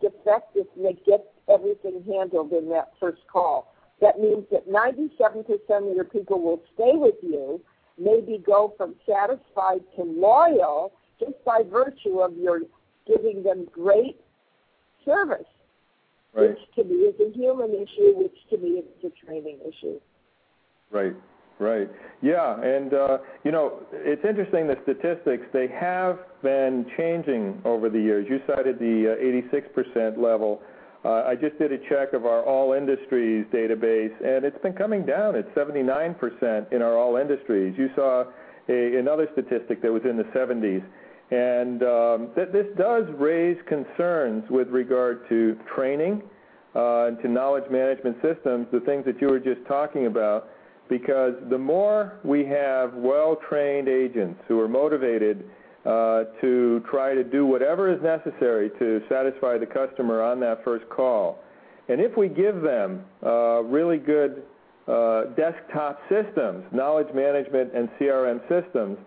effectiveness 0.01 0.95
get 1.05 1.33
everything 1.49 2.03
handled 2.05 2.51
in 2.51 2.69
that 2.69 2.91
first 2.99 3.21
call. 3.31 3.73
That 4.01 4.19
means 4.19 4.45
that 4.51 4.67
97% 4.67 5.89
of 5.89 5.95
your 5.95 6.03
people 6.03 6.41
will 6.41 6.61
stay 6.73 6.91
with 6.93 7.15
you, 7.21 7.61
maybe 7.97 8.43
go 8.45 8.73
from 8.77 8.95
satisfied 9.07 9.81
to 9.95 10.03
loyal 10.03 10.93
just 11.19 11.43
by 11.45 11.63
virtue 11.63 12.19
of 12.19 12.35
your 12.37 12.61
giving 13.07 13.41
them 13.43 13.67
great 13.71 14.19
service 15.05 15.47
right. 16.37 16.49
which 16.49 16.59
to 16.75 16.83
me 16.83 16.95
is 16.95 17.15
a 17.19 17.31
human 17.37 17.73
issue, 17.73 18.15
which 18.15 18.37
to 18.49 18.57
me 18.57 18.79
is 18.79 18.85
a 19.03 19.25
training 19.25 19.59
issue. 19.67 19.99
Right. 20.91 21.15
Right. 21.59 21.89
Yeah, 22.21 22.61
and 22.61 22.93
uh, 22.93 23.17
you 23.43 23.51
know, 23.51 23.81
it's 23.91 24.23
interesting 24.23 24.67
the 24.67 24.77
statistics 24.83 25.43
they 25.53 25.67
have 25.67 26.19
been 26.43 26.85
changing 26.95 27.61
over 27.65 27.89
the 27.89 27.99
years. 27.99 28.27
You 28.29 28.39
cited 28.45 28.77
the 28.77 29.17
uh, 29.17 29.97
86% 29.97 30.21
level. 30.21 30.61
Uh, 31.03 31.23
I 31.25 31.35
just 31.35 31.57
did 31.57 31.71
a 31.71 31.77
check 31.89 32.13
of 32.13 32.25
our 32.25 32.43
all 32.43 32.73
industries 32.73 33.45
database, 33.51 34.13
and 34.23 34.45
it's 34.45 34.61
been 34.61 34.73
coming 34.73 35.05
down. 35.05 35.35
It's 35.35 35.49
79% 35.49 36.71
in 36.71 36.81
our 36.83 36.97
all 36.97 37.17
industries. 37.17 37.73
You 37.75 37.89
saw 37.95 38.25
a, 38.69 38.97
another 38.97 39.27
statistic 39.33 39.81
that 39.81 39.91
was 39.91 40.03
in 40.03 40.17
the 40.17 40.25
70s. 40.35 40.83
And 41.29 41.83
um, 41.83 42.29
th- 42.35 42.49
this 42.53 42.67
does 42.77 43.03
raise 43.17 43.57
concerns 43.67 44.43
with 44.49 44.69
regard 44.69 45.27
to 45.29 45.57
training 45.75 46.23
uh, 46.73 47.07
and 47.07 47.19
to 47.21 47.27
knowledge 47.27 47.69
management 47.69 48.17
systems, 48.21 48.67
the 48.71 48.79
things 48.81 49.03
that 49.05 49.19
you 49.19 49.27
were 49.27 49.39
just 49.39 49.59
talking 49.67 50.05
about, 50.05 50.49
because 50.89 51.33
the 51.49 51.57
more 51.57 52.19
we 52.23 52.45
have 52.45 52.93
well-trained 52.93 53.89
agents 53.89 54.39
who 54.47 54.59
are 54.59 54.69
motivated 54.69 55.43
uh, 55.85 56.23
to 56.39 56.81
try 56.89 57.13
to 57.13 57.23
do 57.23 57.45
whatever 57.45 57.91
is 57.91 58.01
necessary 58.01 58.69
to 58.79 59.01
satisfy 59.09 59.57
the 59.57 59.65
customer 59.65 60.21
on 60.21 60.39
that 60.39 60.63
first 60.63 60.87
call, 60.89 61.39
And 61.89 62.01
if 62.01 62.17
we 62.17 62.27
give 62.29 62.61
them 62.61 63.03
uh, 63.25 63.63
really 63.63 63.97
good 63.97 64.43
desktop 65.35 65.99
systems, 66.09 66.63
knowledge 66.71 67.13
management 67.13 67.73
and 67.73 67.89
CRM 67.99 68.39
systems 68.47 68.97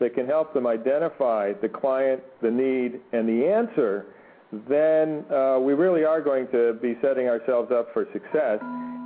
that 0.00 0.14
can 0.14 0.26
help 0.26 0.52
them 0.52 0.66
identify 0.66 1.52
the 1.62 1.68
client, 1.68 2.22
the 2.42 2.50
need, 2.50 3.00
and 3.12 3.28
the 3.28 3.46
answer, 3.46 4.06
then 4.68 5.24
uh, 5.32 5.58
we 5.58 5.72
really 5.72 6.04
are 6.04 6.20
going 6.20 6.46
to 6.48 6.74
be 6.80 6.96
setting 7.02 7.28
ourselves 7.28 7.72
up 7.72 7.92
for 7.92 8.06
success. 8.12 8.60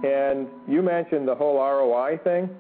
And 0.05 0.49
you 0.69 0.83
mentioned 0.83 1.29
the 1.29 1.35
whole 1.35 1.57
ROI 1.57 2.19
thing. 2.25 2.51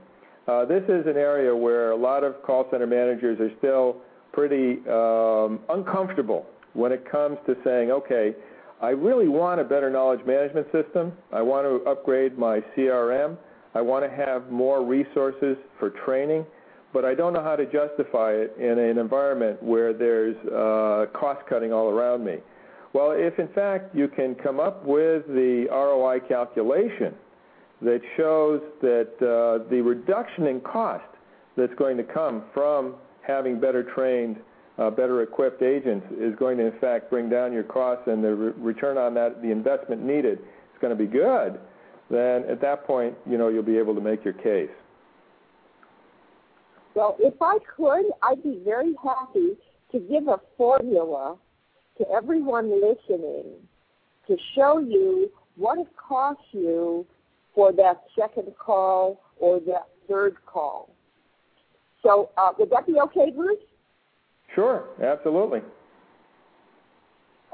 Uh, 0.47 0.65
this 0.65 0.83
is 0.85 1.07
an 1.07 1.17
area 1.17 1.55
where 1.55 1.91
a 1.93 1.97
lot 1.97 2.25
of 2.25 2.43
call 2.43 2.67
center 2.71 2.87
managers 2.87 3.39
are 3.41 3.51
still 3.59 3.97
pretty 4.33 4.81
um, 4.89 5.61
uncomfortable 5.69 6.47
when 6.73 6.93
it 6.93 7.11
comes 7.11 7.37
to 7.47 7.57
saying, 7.65 7.91
okay, 7.91 8.35
I 8.81 8.91
really 8.91 9.29
want 9.29 9.61
a 9.61 9.65
better 9.65 9.91
knowledge 9.91 10.25
management 10.27 10.67
system. 10.73 11.13
I 11.33 11.43
want 11.43 11.67
to 11.67 11.89
upgrade 11.91 12.39
my 12.39 12.61
CRM. 12.77 13.37
I 13.75 13.81
want 13.81 14.05
to 14.05 14.11
have 14.11 14.51
more 14.51 14.85
resources 14.85 15.57
for 15.79 15.91
training, 16.05 16.45
but 16.93 17.05
I 17.05 17.15
don't 17.15 17.33
know 17.33 17.43
how 17.43 17.57
to 17.57 17.65
justify 17.65 18.33
it 18.33 18.57
in 18.59 18.79
an 18.79 18.99
environment 18.99 19.63
where 19.63 19.93
there's 19.93 20.37
uh, 20.47 21.07
cost 21.19 21.47
cutting 21.49 21.73
all 21.73 21.89
around 21.89 22.25
me. 22.25 22.39
Well, 22.93 23.13
if 23.13 23.39
in 23.39 23.49
fact 23.49 23.95
you 23.95 24.09
can 24.09 24.35
come 24.35 24.59
up 24.59 24.85
with 24.85 25.27
the 25.29 25.67
ROI 25.71 26.21
calculation 26.29 27.15
that 27.83 28.01
shows 28.17 28.61
that 28.83 29.13
uh, 29.21 29.69
the 29.71 29.81
reduction 29.81 30.47
in 30.49 30.61
cost 30.61 31.05
that's 31.57 31.75
going 31.75 31.97
to 31.97 32.03
come 32.03 32.45
from 32.53 32.97
having 33.23 33.61
better 33.61 33.83
trained, 33.83 34.39
uh, 34.79 34.91
better 34.91 35.23
equipped 35.23 35.63
agents 35.63 36.07
is 36.19 36.35
going 36.37 36.59
to 36.59 36.67
in 36.67 36.79
fact 36.81 37.11
bring 37.11 37.29
down 37.29 37.53
your 37.53 37.63
costs 37.63 38.05
and 38.07 38.25
the 38.25 38.35
re- 38.35 38.53
return 38.57 38.99
on 38.99 39.15
that, 39.15 39.41
the 39.43 39.51
investment 39.51 40.03
needed 40.03 40.39
is 40.39 40.81
going 40.81 40.97
to 40.97 41.01
be 41.01 41.11
good, 41.11 41.61
then 42.11 42.45
at 42.51 42.61
that 42.61 42.87
point, 42.87 43.15
you 43.29 43.39
know, 43.39 43.49
you'll 43.49 43.63
be 43.63 43.79
able 43.79 43.95
to 43.95 44.01
make 44.01 44.25
your 44.25 44.35
case. 44.35 44.71
Well, 46.95 47.17
if 47.21 47.35
I 47.41 47.59
could, 47.77 48.07
I'd 48.23 48.43
be 48.43 48.61
very 48.65 48.95
happy 49.03 49.57
to 49.93 49.99
give 49.99 50.29
a 50.29 50.41
formula 50.57 51.37
to 51.99 52.05
everyone 52.11 52.71
listening 52.71 53.45
to 54.27 54.37
show 54.55 54.79
you 54.79 55.31
what 55.57 55.79
it 55.79 55.89
costs 55.97 56.43
you 56.53 57.07
for 57.55 57.73
that 57.73 58.03
second 58.19 58.53
call 58.59 59.21
or 59.39 59.61
that 59.61 59.89
third 60.09 60.37
call. 60.47 60.91
So 62.03 62.31
uh, 62.37 62.53
would 62.59 62.71
that 62.71 62.87
be 62.87 62.95
okay, 63.01 63.31
Bruce? 63.35 63.59
Sure, 64.55 64.85
absolutely. 65.03 65.61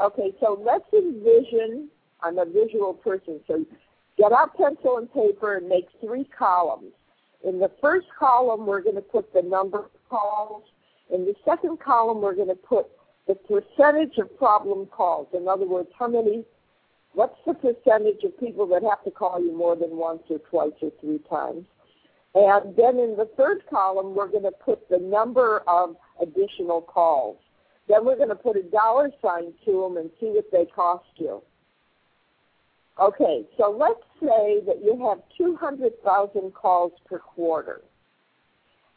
Okay, 0.00 0.32
so 0.40 0.60
let's 0.64 0.84
envision, 0.92 1.88
I'm 2.22 2.38
a 2.38 2.44
visual 2.44 2.94
person, 2.94 3.40
so 3.46 3.64
get 4.18 4.32
out 4.32 4.56
pencil 4.56 4.98
and 4.98 5.12
paper 5.12 5.56
and 5.56 5.68
make 5.68 5.86
three 6.00 6.28
columns. 6.38 6.92
In 7.46 7.60
the 7.60 7.70
first 7.80 8.08
column, 8.18 8.66
we're 8.66 8.80
going 8.80 8.96
to 8.96 9.00
put 9.00 9.32
the 9.32 9.40
number 9.40 9.78
of 9.78 9.90
calls. 10.10 10.64
In 11.14 11.24
the 11.24 11.34
second 11.44 11.78
column, 11.78 12.20
we're 12.20 12.34
going 12.34 12.48
to 12.48 12.56
put 12.56 12.86
the 13.28 13.36
percentage 13.36 14.18
of 14.18 14.36
problem 14.36 14.86
calls. 14.86 15.28
In 15.32 15.46
other 15.46 15.64
words, 15.64 15.88
how 15.96 16.08
many, 16.08 16.44
what's 17.12 17.38
the 17.46 17.54
percentage 17.54 18.24
of 18.24 18.38
people 18.40 18.66
that 18.66 18.82
have 18.82 19.04
to 19.04 19.12
call 19.12 19.40
you 19.40 19.56
more 19.56 19.76
than 19.76 19.96
once 19.96 20.22
or 20.28 20.38
twice 20.50 20.72
or 20.82 20.90
three 21.00 21.20
times? 21.30 21.64
And 22.34 22.74
then 22.76 22.98
in 22.98 23.16
the 23.16 23.30
third 23.36 23.62
column, 23.70 24.16
we're 24.16 24.28
going 24.28 24.42
to 24.42 24.50
put 24.50 24.88
the 24.88 24.98
number 24.98 25.62
of 25.68 25.94
additional 26.20 26.82
calls. 26.82 27.38
Then 27.88 28.04
we're 28.04 28.16
going 28.16 28.28
to 28.30 28.34
put 28.34 28.56
a 28.56 28.62
dollar 28.64 29.12
sign 29.22 29.54
to 29.64 29.82
them 29.82 29.96
and 29.98 30.10
see 30.18 30.26
what 30.26 30.50
they 30.50 30.66
cost 30.66 31.06
you. 31.14 31.40
Okay, 32.98 33.44
so 33.58 33.76
let's 33.78 34.00
say 34.20 34.60
that 34.66 34.82
you 34.82 34.98
have 35.06 35.18
200,000 35.36 36.54
calls 36.54 36.92
per 37.04 37.18
quarter, 37.18 37.82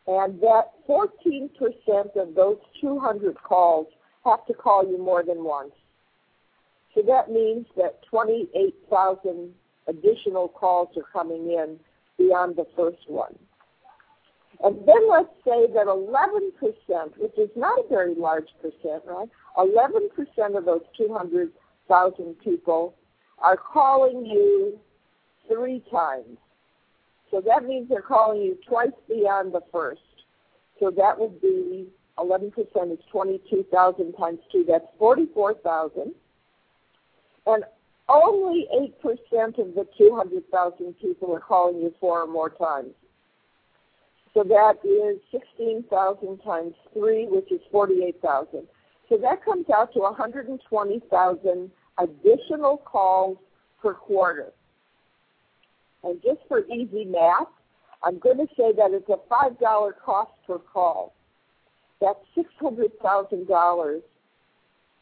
and 0.08 0.40
that 0.40 0.72
14% 0.88 1.50
of 2.16 2.34
those 2.34 2.58
200 2.80 3.36
calls 3.44 3.88
have 4.24 4.46
to 4.46 4.54
call 4.54 4.90
you 4.90 4.98
more 4.98 5.24
than 5.24 5.44
once. 5.44 5.74
So 6.96 7.02
that 7.08 7.30
means 7.30 7.66
that 7.76 8.02
28,000 8.10 9.54
additional 9.88 10.48
calls 10.48 10.90
are 10.96 11.04
coming 11.12 11.52
in 11.52 11.78
beyond 12.18 12.56
the 12.56 12.68
first 12.78 13.04
one. 13.08 13.38
And 14.64 14.78
then 14.86 15.10
let's 15.10 15.30
say 15.46 15.68
that 15.74 15.88
11%, 15.88 17.18
which 17.18 17.38
is 17.38 17.50
not 17.56 17.80
a 17.80 17.88
very 17.90 18.16
large 18.16 18.50
percent, 18.62 19.04
right? 19.06 19.30
11% 19.58 20.58
of 20.58 20.66
those 20.66 20.82
200,000 20.98 22.40
people 22.40 22.96
are 23.42 23.58
calling 23.58 24.26
you 24.26 24.80
three 25.48 25.84
times. 25.92 26.38
So 27.32 27.42
that 27.42 27.64
means 27.64 27.90
they're 27.90 28.02
calling 28.02 28.42
you 28.42 28.58
twice 28.68 28.90
beyond 29.08 29.54
the 29.54 29.62
first. 29.72 30.02
So 30.80 30.92
that 30.92 31.20
would 31.20 31.42
be 31.42 31.88
11% 32.18 32.52
is 32.92 33.00
22,000 33.12 34.14
times 34.14 34.40
2. 34.52 34.66
That's 34.68 34.86
44,000. 34.98 36.14
And 37.46 37.64
only 38.08 38.68
8% 39.04 39.60
of 39.60 39.76
the 39.76 39.88
200,000 39.98 40.94
people 41.00 41.34
are 41.34 41.40
calling 41.40 41.82
you 41.82 41.94
four 42.00 42.22
or 42.22 42.28
more 42.28 42.50
times. 42.50 42.94
So 44.34 44.44
that 44.44 44.76
is 44.84 45.20
16,000 45.32 46.38
times 46.40 46.74
3, 46.94 47.28
which 47.28 47.52
is 47.52 47.62
48,000. 47.72 48.68
So 49.08 49.18
that 49.18 49.44
comes 49.44 49.66
out 49.70 49.94
to 49.94 50.00
120,000 50.00 51.72
additional 52.02 52.78
calls 52.78 53.38
per 53.82 53.94
quarter. 53.94 54.52
And 56.04 56.22
just 56.24 56.40
for 56.48 56.66
easy 56.66 57.06
math, 57.06 57.48
I'm 58.04 58.20
going 58.20 58.38
to 58.38 58.48
say 58.56 58.72
that 58.78 58.92
it's 58.92 59.10
a 59.10 59.18
$5 59.32 59.92
cost 60.04 60.32
per 60.48 60.60
call. 60.60 61.14
That's 62.00 62.20
$600,000 62.38 64.02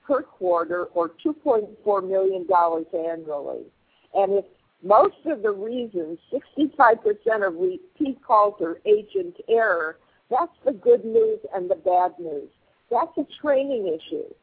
per 0.05 0.21
quarter 0.23 0.86
or 0.86 1.12
$2.4 1.23 2.10
million 2.10 2.47
annually. 2.93 3.65
And 4.15 4.33
if 4.33 4.45
most 4.83 5.17
of 5.25 5.43
the 5.43 5.51
reasons, 5.51 6.17
65% 6.33 7.47
of 7.47 7.55
repeat 7.55 8.23
calls 8.25 8.55
are 8.62 8.79
agent 8.86 9.36
error, 9.47 9.97
that's 10.29 10.51
the 10.65 10.73
good 10.73 11.05
news 11.05 11.39
and 11.53 11.69
the 11.69 11.75
bad 11.75 12.13
news. 12.19 12.49
That's 12.89 13.15
a 13.17 13.27
training 13.41 13.88
issue. 13.88 14.33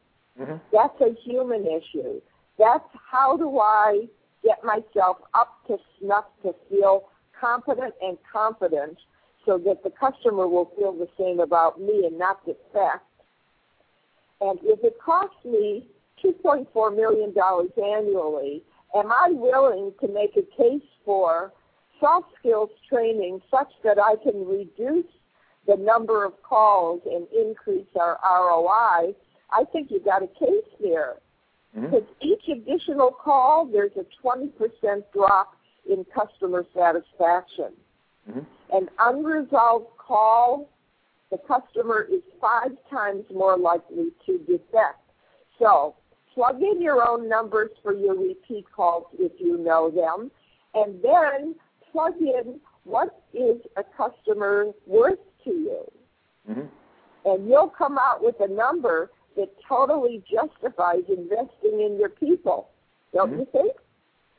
Mm-hmm. 0.41 0.57
That's 0.73 1.01
a 1.01 1.15
human 1.25 1.67
issue. 1.67 2.21
That's 2.59 2.89
how 3.11 3.37
do 3.37 3.59
I 3.59 4.07
get 4.43 4.63
myself 4.65 5.19
up 5.33 5.67
to 5.67 5.79
snuff 5.99 6.25
to 6.43 6.55
feel 6.69 7.05
competent 7.39 7.95
and 8.03 8.17
confident 8.31 8.99
so 9.45 9.59
that 9.59 9.83
the 9.83 9.91
customer 9.91 10.47
will 10.47 10.71
feel 10.77 10.93
the 10.93 11.09
same 11.19 11.41
about 11.41 11.81
me 11.81 12.07
and 12.07 12.19
not 12.19 12.45
get 12.47 12.57
defect. 12.73 13.05
And 14.41 14.59
if 14.63 14.83
it 14.85 14.99
costs 15.05 15.45
me 15.45 15.87
$2.4 16.25 16.97
million 16.97 17.35
annually, 17.83 18.63
am 18.95 19.13
I 19.13 19.29
willing 19.33 19.93
to 20.01 20.09
make 20.09 20.37
a 20.37 20.43
case 20.57 20.87
for 21.05 21.53
soft 22.01 22.29
skills 22.39 22.71
training 22.89 23.41
such 23.51 23.73
that 23.83 23.99
I 23.99 24.17
can 24.23 24.47
reduce 24.47 25.11
the 25.67 25.77
number 25.77 26.25
of 26.25 26.35
calls 26.43 27.01
and 27.07 27.27
increase 27.33 27.87
our 27.99 28.19
ROI? 28.23 29.15
I 29.51 29.65
think 29.73 29.91
you've 29.91 30.05
got 30.05 30.23
a 30.23 30.27
case 30.27 30.69
there. 30.81 31.15
Mm-hmm. 31.77 31.87
Because 31.87 32.09
each 32.21 32.49
additional 32.49 33.11
call, 33.11 33.67
there's 33.67 33.93
a 33.97 34.05
20% 34.27 34.51
drop 35.13 35.57
in 35.91 36.05
customer 36.15 36.65
satisfaction. 36.75 37.73
Mm-hmm. 38.31 38.77
An 38.77 38.89
unresolved 39.01 39.97
call, 39.99 40.71
the 41.31 41.39
customer 41.49 42.07
is 42.11 42.23
five 42.41 42.73
times 42.91 43.25
more 43.33 43.59
likely 43.59 44.09
to 44.27 44.39
defect. 44.39 45.01
So 45.59 45.97
plug 46.35 46.63
in 46.63 46.81
your 46.81 47.07
own 47.07 47.29
numbers 47.29 47.71
for 47.83 47.93
your 47.93 48.17
repeat 48.17 48.65
calls 48.75 49.07
if 49.19 49.33
you 49.39 49.59
know 49.59 49.91
them, 49.91 50.31
and 50.75 51.03
then 51.03 51.55
plug 51.93 52.15
in 52.21 52.61
what 52.85 53.23
is 53.33 53.61
a 53.77 53.85
customer 53.97 54.67
worth 54.87 55.19
to 55.45 55.51
you. 55.51 55.93
Mm-hmm. 56.49 56.67
And 57.25 57.49
you'll 57.49 57.73
come 57.77 57.99
out 57.99 58.23
with 58.23 58.37
a 58.41 58.49
number 58.49 59.11
that 59.37 59.49
totally 59.69 60.23
justifies 60.31 61.03
investing 61.09 61.81
in 61.81 61.97
your 61.99 62.11
people. 62.11 62.69
Don't 63.13 63.31
mm-hmm. 63.31 63.41
you 63.41 63.47
think? 63.53 63.73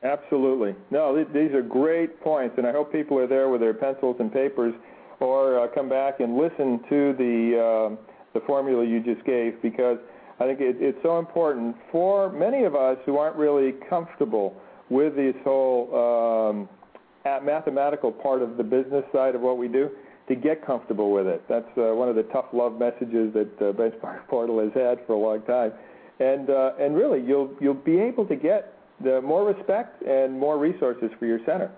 Absolutely. 0.03 0.75
No, 0.91 1.15
th- 1.15 1.27
these 1.33 1.53
are 1.55 1.61
great 1.61 2.21
points, 2.21 2.55
and 2.57 2.67
I 2.67 2.71
hope 2.71 2.91
people 2.91 3.17
are 3.17 3.27
there 3.27 3.49
with 3.49 3.61
their 3.61 3.73
pencils 3.73 4.17
and 4.19 4.31
papers, 4.31 4.73
or 5.19 5.59
uh, 5.59 5.67
come 5.73 5.89
back 5.89 6.19
and 6.19 6.37
listen 6.37 6.79
to 6.89 7.13
the 7.17 7.95
uh, 7.95 7.95
the 8.33 8.41
formula 8.45 8.85
you 8.85 9.01
just 9.01 9.25
gave 9.25 9.59
because 9.61 9.97
I 10.39 10.45
think 10.45 10.59
it, 10.59 10.75
it's 10.79 10.97
so 11.01 11.17
important 11.17 11.75
for 11.91 12.31
many 12.31 12.65
of 12.65 12.75
us 12.75 12.97
who 13.05 13.17
aren't 13.17 13.37
really 13.37 13.73
comfortable 13.89 14.53
with 14.89 15.15
this 15.15 15.35
whole 15.43 15.87
um, 15.95 16.69
mathematical 17.43 18.11
part 18.11 18.41
of 18.41 18.57
the 18.57 18.63
business 18.63 19.05
side 19.13 19.33
of 19.33 19.41
what 19.41 19.57
we 19.57 19.67
do 19.67 19.89
to 20.27 20.35
get 20.35 20.65
comfortable 20.65 21.11
with 21.11 21.27
it. 21.27 21.43
That's 21.47 21.69
uh, 21.77 21.93
one 21.93 22.09
of 22.09 22.15
the 22.15 22.23
tough 22.23 22.45
love 22.53 22.79
messages 22.79 23.33
that 23.33 23.51
uh, 23.59 23.73
Benchmark 23.73 24.27
Portal 24.27 24.59
has 24.59 24.71
had 24.73 25.05
for 25.05 25.13
a 25.13 25.17
long 25.17 25.41
time. 25.43 25.71
And 26.19 26.49
uh, 26.49 26.71
and 26.79 26.95
really, 26.95 27.21
you'll 27.21 27.53
you'll 27.59 27.73
be 27.73 27.99
able 27.99 28.25
to 28.27 28.35
get 28.35 28.73
the 29.03 29.21
more 29.21 29.45
respect 29.45 30.01
and 30.03 30.39
more 30.39 30.57
resources 30.57 31.09
for 31.19 31.25
your 31.25 31.39
center. 31.45 31.71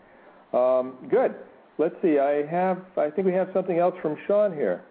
Um, 0.53 0.95
good. 1.09 1.33
Let's 1.79 1.95
see. 2.01 2.19
I 2.19 2.45
have. 2.45 2.79
I 2.97 3.09
think 3.09 3.25
we 3.25 3.33
have 3.33 3.49
something 3.53 3.79
else 3.79 3.95
from 4.01 4.15
Sean 4.27 4.53
here. 4.53 4.83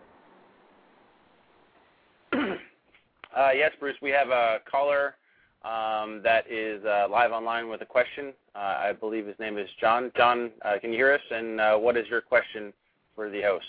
Uh, 3.37 3.51
yes, 3.55 3.71
Bruce. 3.79 3.97
We 4.01 4.11
have 4.11 4.31
a 4.31 4.61
caller 4.71 5.17
um, 5.63 6.23
that 6.25 6.51
is 6.51 6.85
uh, 6.85 7.07
live 7.11 7.33
online 7.33 7.69
with 7.69 7.83
a 7.83 7.87
question. 7.87 8.33
Uh, 8.55 8.59
I 8.59 8.93
believe 8.99 9.27
his 9.27 9.39
name 9.39 9.59
is 9.59 9.69
John. 9.81 10.11
John, 10.17 10.51
uh, 10.65 10.79
can 10.81 10.91
you 10.91 10.97
hear 10.97 11.13
us? 11.13 11.21
And 11.31 11.61
uh, 11.61 11.77
what 11.77 11.97
is 11.97 12.07
your 12.09 12.23
question 12.23 12.73
for 13.17 13.29
the 13.29 13.43
host? 13.43 13.67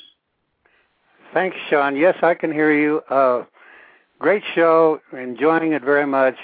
Thanks, 1.33 1.57
Sean. 1.69 1.95
Yes, 1.95 2.15
I 2.21 2.36
can 2.36 2.51
hear 2.51 2.71
you. 2.71 3.01
Uh, 3.10 3.45
great 4.19 4.43
show. 4.53 5.01
Enjoying 5.12 5.71
it 5.71 5.83
very 5.83 6.05
much. 6.05 6.36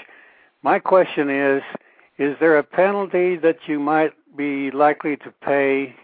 My 0.62 0.78
question 0.78 1.30
is: 1.30 1.62
Is 2.18 2.36
there 2.40 2.58
a 2.58 2.64
penalty 2.64 3.36
that 3.36 3.58
you 3.66 3.78
might 3.78 4.12
be 4.36 4.70
likely 4.72 5.16
to 5.18 5.30
pay, 5.42 5.94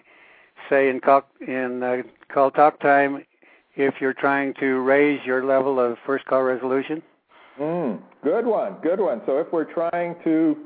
say 0.68 0.88
in 0.88 1.00
call, 1.00 1.22
in 1.46 1.82
uh, 1.82 2.02
call 2.32 2.50
talk 2.50 2.78
time, 2.80 3.24
if 3.76 3.94
you're 4.00 4.14
trying 4.14 4.54
to 4.60 4.80
raise 4.80 5.20
your 5.24 5.44
level 5.44 5.80
of 5.80 5.96
first 6.06 6.26
call 6.26 6.42
resolution? 6.42 7.02
Mm, 7.58 8.00
good 8.22 8.46
one, 8.46 8.76
good 8.82 9.00
one. 9.00 9.20
So 9.26 9.38
if 9.38 9.52
we're 9.52 9.70
trying 9.70 10.16
to 10.24 10.56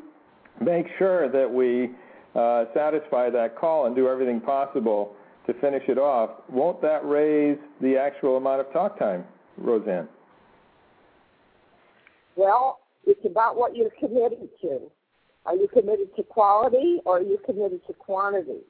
make 0.60 0.86
sure 0.98 1.28
that 1.28 1.50
we 1.50 1.90
uh, 2.34 2.66
satisfy 2.74 3.30
that 3.30 3.56
call 3.56 3.86
and 3.86 3.96
do 3.96 4.08
everything 4.08 4.40
possible 4.40 5.16
to 5.46 5.54
finish 5.54 5.82
it 5.88 5.98
off, 5.98 6.30
won't 6.48 6.80
that 6.82 7.06
raise 7.06 7.58
the 7.80 7.96
actual 7.96 8.36
amount 8.36 8.60
of 8.60 8.72
talk 8.72 8.98
time, 8.98 9.24
Roseanne? 9.58 10.08
Well, 12.36 12.80
it's 13.06 13.24
about 13.24 13.56
what 13.56 13.76
you're 13.76 13.90
committed 14.00 14.48
to. 14.62 14.80
Are 15.46 15.54
you 15.54 15.68
committed 15.68 16.14
to 16.16 16.22
quality 16.22 17.00
or 17.04 17.18
are 17.18 17.22
you 17.22 17.38
committed 17.44 17.86
to 17.86 17.92
quantity? 17.92 18.62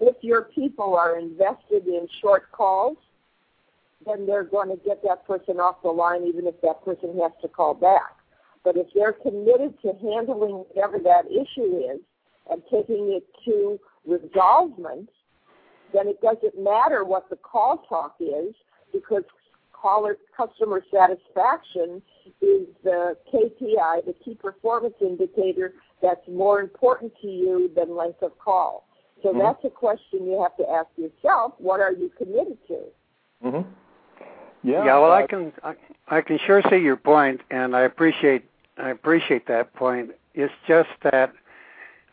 If 0.00 0.16
your 0.22 0.42
people 0.42 0.94
are 0.96 1.18
invested 1.18 1.86
in 1.86 2.06
short 2.20 2.52
calls, 2.52 2.96
then 4.06 4.26
they're 4.26 4.44
going 4.44 4.68
to 4.68 4.76
get 4.84 5.02
that 5.02 5.26
person 5.26 5.58
off 5.58 5.82
the 5.82 5.88
line 5.88 6.24
even 6.24 6.46
if 6.46 6.60
that 6.62 6.84
person 6.84 7.18
has 7.20 7.32
to 7.42 7.48
call 7.48 7.74
back. 7.74 8.14
But 8.62 8.76
if 8.76 8.86
they're 8.94 9.12
committed 9.12 9.74
to 9.82 9.92
handling 10.00 10.64
whatever 10.68 10.98
that 11.00 11.26
issue 11.26 11.78
is 11.92 12.00
and 12.48 12.62
taking 12.70 13.12
it 13.12 13.24
to 13.44 13.78
resolvement, 14.06 15.08
then 15.92 16.08
it 16.08 16.20
doesn't 16.20 16.58
matter 16.62 17.04
what 17.04 17.28
the 17.30 17.36
call 17.36 17.84
talk 17.88 18.16
is 18.20 18.54
because 18.92 19.22
caller 19.72 20.16
customer 20.36 20.82
satisfaction 20.92 22.02
is 22.40 22.66
the 22.82 23.16
KPI, 23.32 24.04
the 24.06 24.14
key 24.24 24.34
performance 24.34 24.94
indicator 25.00 25.74
that's 26.02 26.26
more 26.28 26.60
important 26.60 27.12
to 27.22 27.28
you 27.28 27.70
than 27.74 27.96
length 27.96 28.22
of 28.22 28.36
call. 28.38 28.86
So 29.22 29.30
mm-hmm. 29.30 29.38
that's 29.38 29.64
a 29.64 29.70
question 29.70 30.26
you 30.26 30.40
have 30.42 30.56
to 30.56 30.68
ask 30.68 30.88
yourself. 30.96 31.54
What 31.58 31.80
are 31.80 31.92
you 31.92 32.10
committed 32.16 32.58
to? 32.68 32.78
Mm-hmm. 33.44 33.70
Yeah. 34.62 34.84
Yeah. 34.84 34.98
Well, 34.98 35.12
I 35.12 35.26
can 35.26 35.52
I, 35.62 35.74
I 36.08 36.20
can 36.20 36.38
sure 36.44 36.62
see 36.68 36.78
your 36.78 36.96
point, 36.96 37.40
and 37.50 37.76
I 37.76 37.82
appreciate 37.82 38.44
I 38.76 38.90
appreciate 38.90 39.46
that 39.46 39.74
point. 39.74 40.10
It's 40.34 40.52
just 40.66 40.88
that 41.02 41.32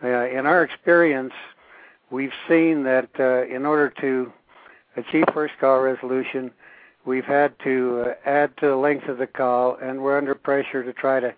uh, 0.04 0.28
in 0.28 0.46
our 0.46 0.64
experience, 0.64 1.34
we've 2.10 2.34
seen 2.48 2.84
that 2.84 3.10
uh, 3.20 3.46
in 3.54 3.66
order 3.66 3.90
to 4.02 4.32
achieve 4.96 5.26
first 5.34 5.54
call 5.60 5.82
resolution, 5.82 6.52
we've 7.06 7.26
had 7.26 7.58
to 7.64 8.06
uh, 8.08 8.14
add 8.30 8.56
to 8.58 8.68
the 8.68 8.76
length 8.76 9.08
of 9.08 9.18
the 9.18 9.28
call, 9.28 9.78
and 9.82 10.02
we're 10.02 10.18
under 10.18 10.36
pressure 10.36 10.84
to 10.84 10.94
try 10.94 11.20
to 11.20 11.34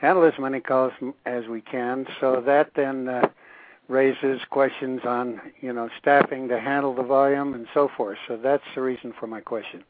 handle 0.00 0.24
as 0.24 0.34
many 0.38 0.60
calls 0.60 0.92
as 1.26 1.46
we 1.46 1.60
can. 1.60 2.06
So 2.20 2.42
that 2.46 2.72
then 2.74 3.08
uh, 3.08 3.28
raises 3.88 4.40
questions 4.50 5.00
on 5.04 5.40
you 5.60 5.72
know 5.72 5.88
staffing 5.98 6.48
to 6.48 6.60
handle 6.60 6.94
the 6.94 7.02
volume 7.02 7.54
and 7.54 7.66
so 7.74 7.90
forth. 7.96 8.18
So 8.28 8.36
that's 8.36 8.64
the 8.74 8.82
reason 8.82 9.12
for 9.18 9.26
my 9.26 9.40
question. 9.40 9.84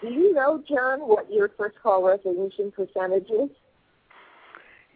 Do 0.00 0.08
you 0.08 0.34
know, 0.34 0.62
John, 0.68 1.00
what 1.00 1.32
your 1.32 1.50
first 1.56 1.76
call 1.82 2.02
resolution 2.02 2.72
percentage 2.72 3.30
is? 3.30 3.48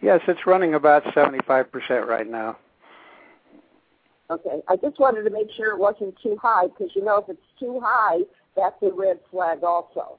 Yes, 0.02 0.20
it's 0.28 0.46
running 0.46 0.74
about 0.74 1.02
75% 1.04 2.06
right 2.06 2.28
now. 2.28 2.56
Okay. 4.30 4.60
I 4.68 4.76
just 4.76 4.98
wanted 4.98 5.22
to 5.22 5.30
make 5.30 5.50
sure 5.56 5.70
it 5.70 5.78
wasn't 5.78 6.14
too 6.22 6.36
high 6.40 6.66
because, 6.66 6.94
you 6.94 7.04
know, 7.04 7.18
if 7.18 7.28
it's 7.28 7.40
too 7.58 7.80
high, 7.82 8.20
that's 8.56 8.76
a 8.82 8.90
red 8.90 9.18
flag 9.30 9.64
also. 9.64 10.18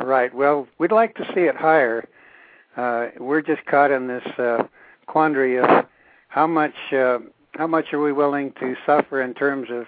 All 0.00 0.06
right. 0.06 0.34
Well, 0.34 0.68
we'd 0.78 0.92
like 0.92 1.14
to 1.16 1.24
see 1.34 1.42
it 1.42 1.56
higher. 1.56 2.08
Uh, 2.76 3.08
we're 3.18 3.42
just 3.42 3.64
caught 3.66 3.90
in 3.90 4.08
this 4.08 4.26
uh, 4.38 4.64
quandary 5.06 5.58
of 5.58 5.86
how 6.28 6.46
much 6.46 6.74
uh, 6.92 7.18
how 7.52 7.68
much 7.68 7.92
are 7.92 8.00
we 8.00 8.12
willing 8.12 8.52
to 8.58 8.74
suffer 8.84 9.22
in 9.22 9.34
terms 9.34 9.68
of 9.70 9.86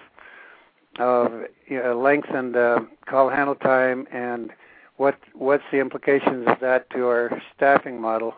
of 0.99 1.43
you 1.67 1.81
know, 1.81 1.99
lengthened 1.99 2.55
uh, 2.55 2.79
call 3.05 3.29
handle 3.29 3.55
time 3.55 4.07
and 4.11 4.51
what 4.95 5.17
what's 5.33 5.63
the 5.71 5.79
implications 5.79 6.47
of 6.47 6.59
that 6.61 6.89
to 6.91 7.05
our 7.07 7.41
staffing 7.55 7.99
model? 7.99 8.33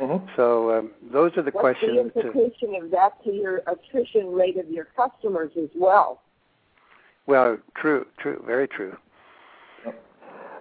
Mm-hmm. 0.00 0.26
So 0.36 0.78
um, 0.78 0.90
those 1.12 1.32
are 1.36 1.42
the 1.42 1.50
what's 1.50 1.78
questions. 1.78 1.92
the 2.14 2.20
implication 2.20 2.72
to, 2.72 2.84
of 2.84 2.90
that 2.90 3.22
to 3.24 3.32
your 3.32 3.62
attrition 3.66 4.32
rate 4.32 4.56
of 4.56 4.68
your 4.70 4.86
customers 4.96 5.52
as 5.60 5.68
well? 5.74 6.22
Well, 7.26 7.58
true, 7.76 8.06
true, 8.18 8.42
very 8.46 8.66
true. 8.66 8.96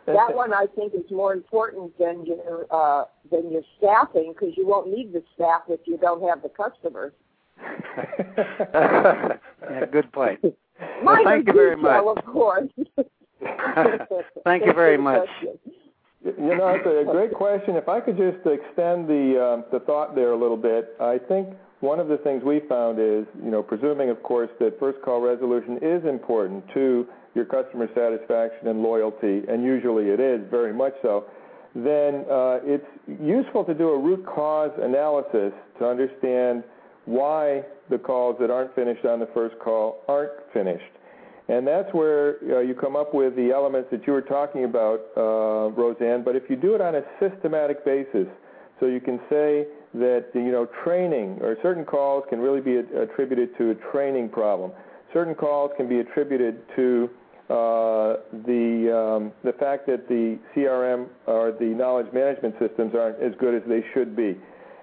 That 0.06 0.36
one 0.36 0.54
I 0.54 0.66
think 0.76 0.94
is 0.96 1.10
more 1.12 1.34
important 1.34 1.98
than 2.00 2.26
your 2.26 2.66
uh, 2.72 3.06
than 3.30 3.52
your 3.52 3.62
staffing 3.78 4.34
because 4.34 4.58
you 4.58 4.66
won't 4.66 4.90
need 4.90 5.14
the 5.14 5.24
staff 5.36 5.64
if 5.68 5.82
you 5.86 5.98
don't 5.98 6.28
have 6.28 6.42
the 6.42 6.50
customers. 6.50 7.14
yeah, 8.74 9.86
good 9.92 10.12
point. 10.12 10.40
well, 11.04 11.18
thank 11.24 11.48
you 11.48 11.54
very 11.54 11.76
much. 11.76 12.04
Of 12.18 12.26
course. 12.26 12.70
thank 14.44 14.66
you 14.66 14.74
very 14.74 14.98
much. 15.10 15.28
You 16.40 16.56
know, 16.56 16.70
it's 16.70 16.88
a 16.88 17.12
great 17.12 17.34
question. 17.34 17.76
If 17.76 17.90
I 17.90 18.00
could 18.00 18.16
just 18.16 18.40
extend 18.48 19.10
the 19.10 19.36
uh, 19.68 19.70
the 19.72 19.84
thought 19.86 20.16
there 20.16 20.32
a 20.32 20.38
little 20.38 20.58
bit, 20.58 20.96
I 21.00 21.18
think 21.18 21.50
one 21.82 22.00
of 22.00 22.08
the 22.08 22.18
things 22.18 22.44
we 22.44 22.62
found 22.68 22.98
is, 22.98 23.26
you 23.44 23.52
know, 23.52 23.62
presuming, 23.62 24.10
of 24.10 24.24
course, 24.24 24.50
that 24.60 24.80
first 24.80 25.02
call 25.02 25.20
resolution 25.20 25.80
is 25.82 26.06
important 26.06 26.64
to 26.74 27.06
your 27.36 27.46
customer 27.46 27.88
satisfaction 27.94 28.68
and 28.68 28.82
loyalty, 28.82 29.44
and 29.48 29.64
usually 29.64 30.10
it 30.10 30.20
is 30.20 30.42
very 30.50 30.74
much 30.74 30.94
so, 31.02 31.26
then 31.76 32.26
uh, 32.32 32.60
it's 32.64 32.88
useful 33.22 33.64
to 33.64 33.74
do 33.74 33.90
a 33.90 33.98
root 33.98 34.26
cause 34.26 34.72
analysis 34.82 35.54
to 35.78 35.86
understand 35.86 36.64
why 37.06 37.64
the 37.90 37.98
calls 37.98 38.36
that 38.40 38.50
aren't 38.50 38.74
finished 38.76 39.06
on 39.06 39.20
the 39.20 39.30
first 39.34 39.58
call 39.60 40.04
aren't 40.08 40.32
finished. 40.54 40.84
And 41.50 41.66
that's 41.66 41.92
where 41.94 42.36
uh, 42.44 42.60
you 42.60 42.76
come 42.76 42.96
up 42.96 43.14
with 43.14 43.36
the 43.36 43.52
elements 43.52 43.90
that 43.92 44.06
you 44.06 44.14
were 44.14 44.22
talking 44.22 44.66
about, 44.66 45.02
uh, 45.18 45.72
Roseanne. 45.72 46.24
But 46.24 46.36
if 46.36 46.44
you 46.48 46.56
do 46.56 46.76
it 46.76 46.82
on 46.82 46.94
a 46.94 47.02
systematic 47.20 47.84
basis, 47.84 48.28
so 48.80 48.86
you 48.86 49.02
can 49.02 49.20
say 49.30 49.66
that 49.96 50.28
you 50.36 50.52
know 50.52 50.68
training 50.84 51.40
or 51.42 51.58
certain 51.64 51.84
calls 51.84 52.24
can 52.30 52.40
really 52.40 52.62
be 52.62 52.78
attributed 52.78 53.58
to 53.58 53.72
a 53.72 53.76
training 53.92 54.30
problem. 54.30 54.72
Certain 55.12 55.34
calls 55.34 55.72
can 55.76 55.90
be 55.90 56.00
attributed 56.00 56.62
to 56.76 57.10
uh, 57.50 58.22
the 58.46 58.94
um, 58.94 59.32
the 59.44 59.54
fact 59.60 59.88
that 59.88 60.08
the 60.08 60.38
CRM 60.56 61.08
or 61.26 61.52
the 61.52 61.66
knowledge 61.66 62.14
management 62.14 62.54
systems 62.60 62.94
aren't 62.94 63.20
as 63.22 63.34
good 63.40 63.56
as 63.56 63.64
they 63.68 63.84
should 63.96 64.16
be, 64.16 64.38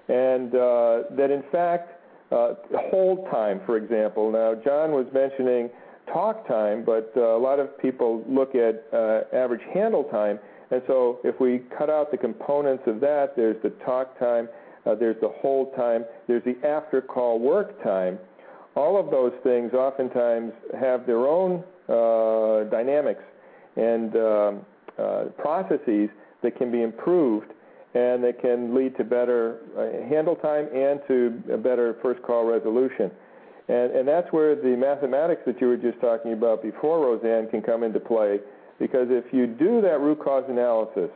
and 0.09 0.53
uh, 0.53 1.03
that 1.11 1.31
in 1.31 1.43
fact 1.49 1.93
uh, 2.31 2.55
hold 2.91 3.25
time, 3.31 3.61
for 3.65 3.77
example. 3.77 4.29
Now, 4.29 4.53
John 4.53 4.91
was 4.91 5.05
mentioning 5.13 5.69
talk 6.11 6.47
time, 6.47 6.83
but 6.85 7.11
uh, 7.15 7.35
a 7.35 7.39
lot 7.39 7.59
of 7.59 7.77
people 7.79 8.23
look 8.27 8.55
at 8.55 8.85
uh, 8.93 9.21
average 9.33 9.61
handle 9.73 10.03
time. 10.05 10.39
And 10.71 10.81
so 10.87 11.19
if 11.23 11.39
we 11.39 11.61
cut 11.77 11.89
out 11.89 12.11
the 12.11 12.17
components 12.17 12.83
of 12.87 12.99
that, 12.99 13.35
there's 13.35 13.61
the 13.63 13.69
talk 13.85 14.17
time, 14.19 14.49
uh, 14.85 14.95
there's 14.95 15.19
the 15.21 15.29
hold 15.41 15.75
time, 15.75 16.05
there's 16.27 16.43
the 16.43 16.55
after 16.67 17.01
call 17.01 17.39
work 17.39 17.81
time. 17.83 18.19
All 18.75 18.99
of 18.99 19.09
those 19.09 19.33
things 19.43 19.73
oftentimes 19.73 20.53
have 20.79 21.05
their 21.05 21.25
own 21.27 21.63
uh, 21.89 22.69
dynamics 22.69 23.23
and 23.75 24.15
um, 24.15 24.65
uh, 24.99 25.25
processes 25.37 26.09
that 26.43 26.57
can 26.57 26.71
be 26.71 26.81
improved 26.81 27.51
and 27.93 28.23
that 28.23 28.39
can 28.41 28.75
lead 28.75 28.95
to 28.97 29.03
better 29.03 29.59
uh, 29.77 30.07
handle 30.07 30.35
time 30.35 30.67
and 30.73 30.99
to 31.07 31.41
a 31.53 31.57
better 31.57 31.97
first 32.01 32.21
call 32.21 32.45
resolution. 32.45 33.09
And, 33.67 33.91
and 33.91 34.07
that's 34.07 34.31
where 34.31 34.55
the 34.55 34.75
mathematics 34.77 35.41
that 35.45 35.59
you 35.59 35.67
were 35.67 35.77
just 35.77 35.99
talking 35.99 36.33
about 36.33 36.61
before, 36.61 36.99
Roseanne, 36.99 37.49
can 37.49 37.61
come 37.61 37.83
into 37.83 37.99
play. 37.99 38.39
Because 38.79 39.07
if 39.09 39.25
you 39.33 39.47
do 39.47 39.81
that 39.81 39.99
root 39.99 40.19
cause 40.23 40.45
analysis, 40.47 41.09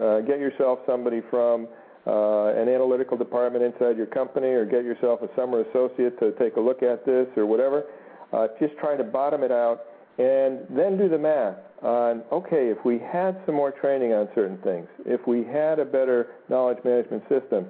uh, 0.00 0.20
get 0.20 0.40
yourself 0.40 0.80
somebody 0.86 1.20
from 1.30 1.68
uh, 2.06 2.46
an 2.54 2.68
analytical 2.68 3.16
department 3.16 3.62
inside 3.62 3.96
your 3.96 4.06
company, 4.06 4.48
or 4.48 4.64
get 4.64 4.84
yourself 4.84 5.20
a 5.22 5.28
summer 5.36 5.60
associate 5.60 6.18
to 6.18 6.32
take 6.32 6.56
a 6.56 6.60
look 6.60 6.82
at 6.82 7.06
this, 7.06 7.28
or 7.36 7.46
whatever. 7.46 7.84
Uh, 8.32 8.48
just 8.58 8.76
try 8.78 8.96
to 8.96 9.04
bottom 9.04 9.42
it 9.42 9.52
out 9.52 9.82
and 10.18 10.60
then 10.70 10.98
do 10.98 11.08
the 11.08 11.18
math 11.18 11.56
on, 11.82 12.22
okay, 12.32 12.68
if 12.68 12.84
we 12.84 12.98
had 12.98 13.40
some 13.46 13.54
more 13.54 13.70
training 13.70 14.12
on 14.12 14.28
certain 14.34 14.58
things, 14.58 14.86
if 15.04 15.26
we 15.26 15.44
had 15.44 15.78
a 15.78 15.84
better 15.84 16.28
knowledge 16.48 16.78
management 16.84 17.22
system, 17.28 17.66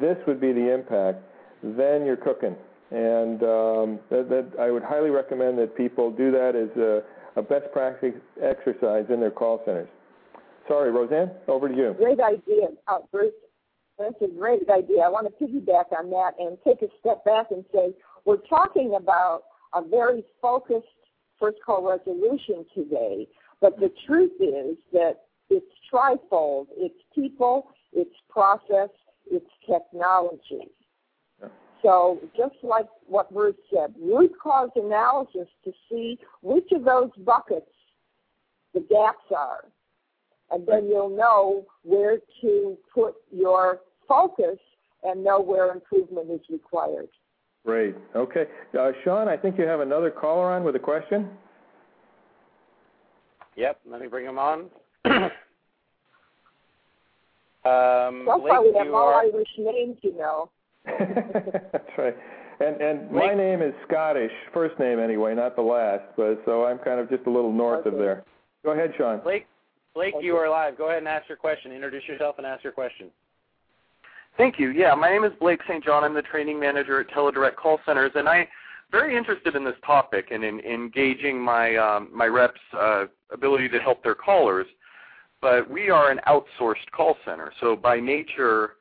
this 0.00 0.16
would 0.26 0.40
be 0.40 0.52
the 0.52 0.72
impact, 0.72 1.22
then 1.62 2.04
you're 2.04 2.16
cooking. 2.16 2.56
And 2.90 3.42
um, 3.42 4.00
that, 4.10 4.28
that 4.28 4.52
I 4.60 4.70
would 4.70 4.84
highly 4.84 5.10
recommend 5.10 5.58
that 5.58 5.76
people 5.76 6.10
do 6.10 6.30
that 6.30 6.54
as 6.54 6.70
a, 6.76 7.02
a 7.38 7.42
best 7.42 7.72
practice 7.72 8.14
exercise 8.40 9.06
in 9.08 9.20
their 9.20 9.30
call 9.30 9.60
centers. 9.64 9.88
Sorry, 10.68 10.90
Roseanne, 10.90 11.30
over 11.48 11.68
to 11.68 11.74
you. 11.74 11.94
Great 11.98 12.20
idea, 12.20 12.68
uh, 12.88 12.98
Bruce. 13.10 13.32
That's 13.98 14.20
a 14.20 14.28
great 14.28 14.68
idea. 14.68 15.02
I 15.02 15.08
want 15.08 15.26
to 15.26 15.44
piggyback 15.44 15.96
on 15.96 16.10
that 16.10 16.32
and 16.38 16.58
take 16.64 16.82
a 16.82 16.88
step 17.00 17.24
back 17.24 17.46
and 17.50 17.64
say 17.72 17.94
we're 18.24 18.36
talking 18.36 18.96
about 18.96 19.44
a 19.74 19.82
very 19.82 20.24
focused 20.42 20.86
first 21.40 21.58
call 21.64 21.88
resolution 21.88 22.64
today, 22.74 23.26
but 23.60 23.78
the 23.78 23.90
truth 24.06 24.32
is 24.40 24.76
that 24.92 25.22
it's 25.50 25.66
trifold. 25.92 26.66
It's 26.76 26.94
people, 27.14 27.68
it's 27.92 28.14
process, 28.28 28.90
it's 29.30 29.50
technology. 29.66 30.70
So 31.82 32.20
just 32.36 32.54
like 32.62 32.86
what 33.06 33.32
Bruce 33.32 33.54
said, 33.72 33.94
root 34.00 34.32
cause 34.42 34.70
analysis 34.76 35.48
to 35.64 35.72
see 35.90 36.18
which 36.42 36.70
of 36.72 36.84
those 36.84 37.10
buckets 37.18 37.70
the 38.74 38.80
gaps 38.80 39.24
are. 39.36 39.64
And 40.50 40.66
then 40.66 40.86
you'll 40.86 41.14
know 41.14 41.66
where 41.82 42.18
to 42.40 42.76
put 42.94 43.14
your 43.32 43.80
focus 44.08 44.58
and 45.02 45.22
know 45.22 45.40
where 45.40 45.72
improvement 45.72 46.30
is 46.30 46.40
required. 46.50 47.08
Great. 47.64 47.96
Okay. 48.14 48.44
Uh, 48.78 48.92
Sean, 49.02 49.28
I 49.28 49.36
think 49.36 49.58
you 49.58 49.64
have 49.64 49.80
another 49.80 50.10
caller 50.10 50.52
on 50.52 50.62
with 50.62 50.76
a 50.76 50.80
question. 50.80 51.28
Yep, 53.56 53.80
let 53.90 54.00
me 54.00 54.06
bring 54.06 54.26
him 54.26 54.38
on. 54.38 54.70
um, 55.06 55.30
so 57.64 58.38
Blake, 58.38 58.52
far 58.52 58.62
we 58.62 58.74
have 58.76 58.88
all 58.88 59.08
are, 59.08 59.22
Irish 59.22 59.48
names, 59.58 59.96
you 60.02 60.16
know. 60.16 60.50
That's 60.86 61.98
right. 61.98 62.16
And 62.58 62.80
and 62.80 63.10
my 63.10 63.34
name 63.34 63.60
is 63.60 63.74
Scottish, 63.86 64.30
first 64.54 64.78
name 64.78 64.98
anyway, 64.98 65.34
not 65.34 65.56
the 65.56 65.62
last, 65.62 66.04
but 66.16 66.40
so 66.46 66.64
I'm 66.64 66.78
kind 66.78 67.00
of 67.00 67.10
just 67.10 67.26
a 67.26 67.30
little 67.30 67.52
north 67.52 67.84
of 67.84 67.94
there. 67.94 68.24
Go 68.64 68.70
ahead, 68.70 68.92
Sean. 68.96 69.20
Blake, 69.20 69.46
Blake, 69.94 70.14
you 70.20 70.36
are 70.36 70.48
live. 70.48 70.78
Go 70.78 70.86
ahead 70.88 70.98
and 70.98 71.08
ask 71.08 71.28
your 71.28 71.36
question. 71.36 71.70
Introduce 71.72 72.04
yourself 72.08 72.36
and 72.38 72.46
ask 72.46 72.64
your 72.64 72.72
question. 72.72 73.10
Thank 74.36 74.58
you. 74.58 74.70
Yeah, 74.70 74.94
my 74.94 75.10
name 75.10 75.24
is 75.24 75.32
Blake 75.40 75.60
St. 75.68 75.84
John. 75.84 76.04
I'm 76.04 76.14
the 76.14 76.22
training 76.22 76.60
manager 76.60 77.00
at 77.00 77.08
Teledirect 77.08 77.56
Call 77.56 77.78
Centers, 77.86 78.12
and 78.14 78.28
I'm 78.28 78.46
very 78.92 79.16
interested 79.16 79.56
in 79.56 79.64
this 79.64 79.74
topic 79.84 80.28
and 80.30 80.44
in 80.44 80.60
engaging 80.60 81.40
my 81.40 81.76
um, 81.76 82.10
my 82.12 82.26
reps' 82.26 82.58
uh, 82.78 83.04
ability 83.32 83.68
to 83.70 83.78
help 83.78 84.02
their 84.02 84.14
callers. 84.14 84.66
But 85.40 85.70
we 85.70 85.90
are 85.90 86.10
an 86.10 86.20
outsourced 86.26 86.90
call 86.92 87.16
center, 87.24 87.52
so 87.60 87.76
by 87.76 88.00
nature, 88.00 88.72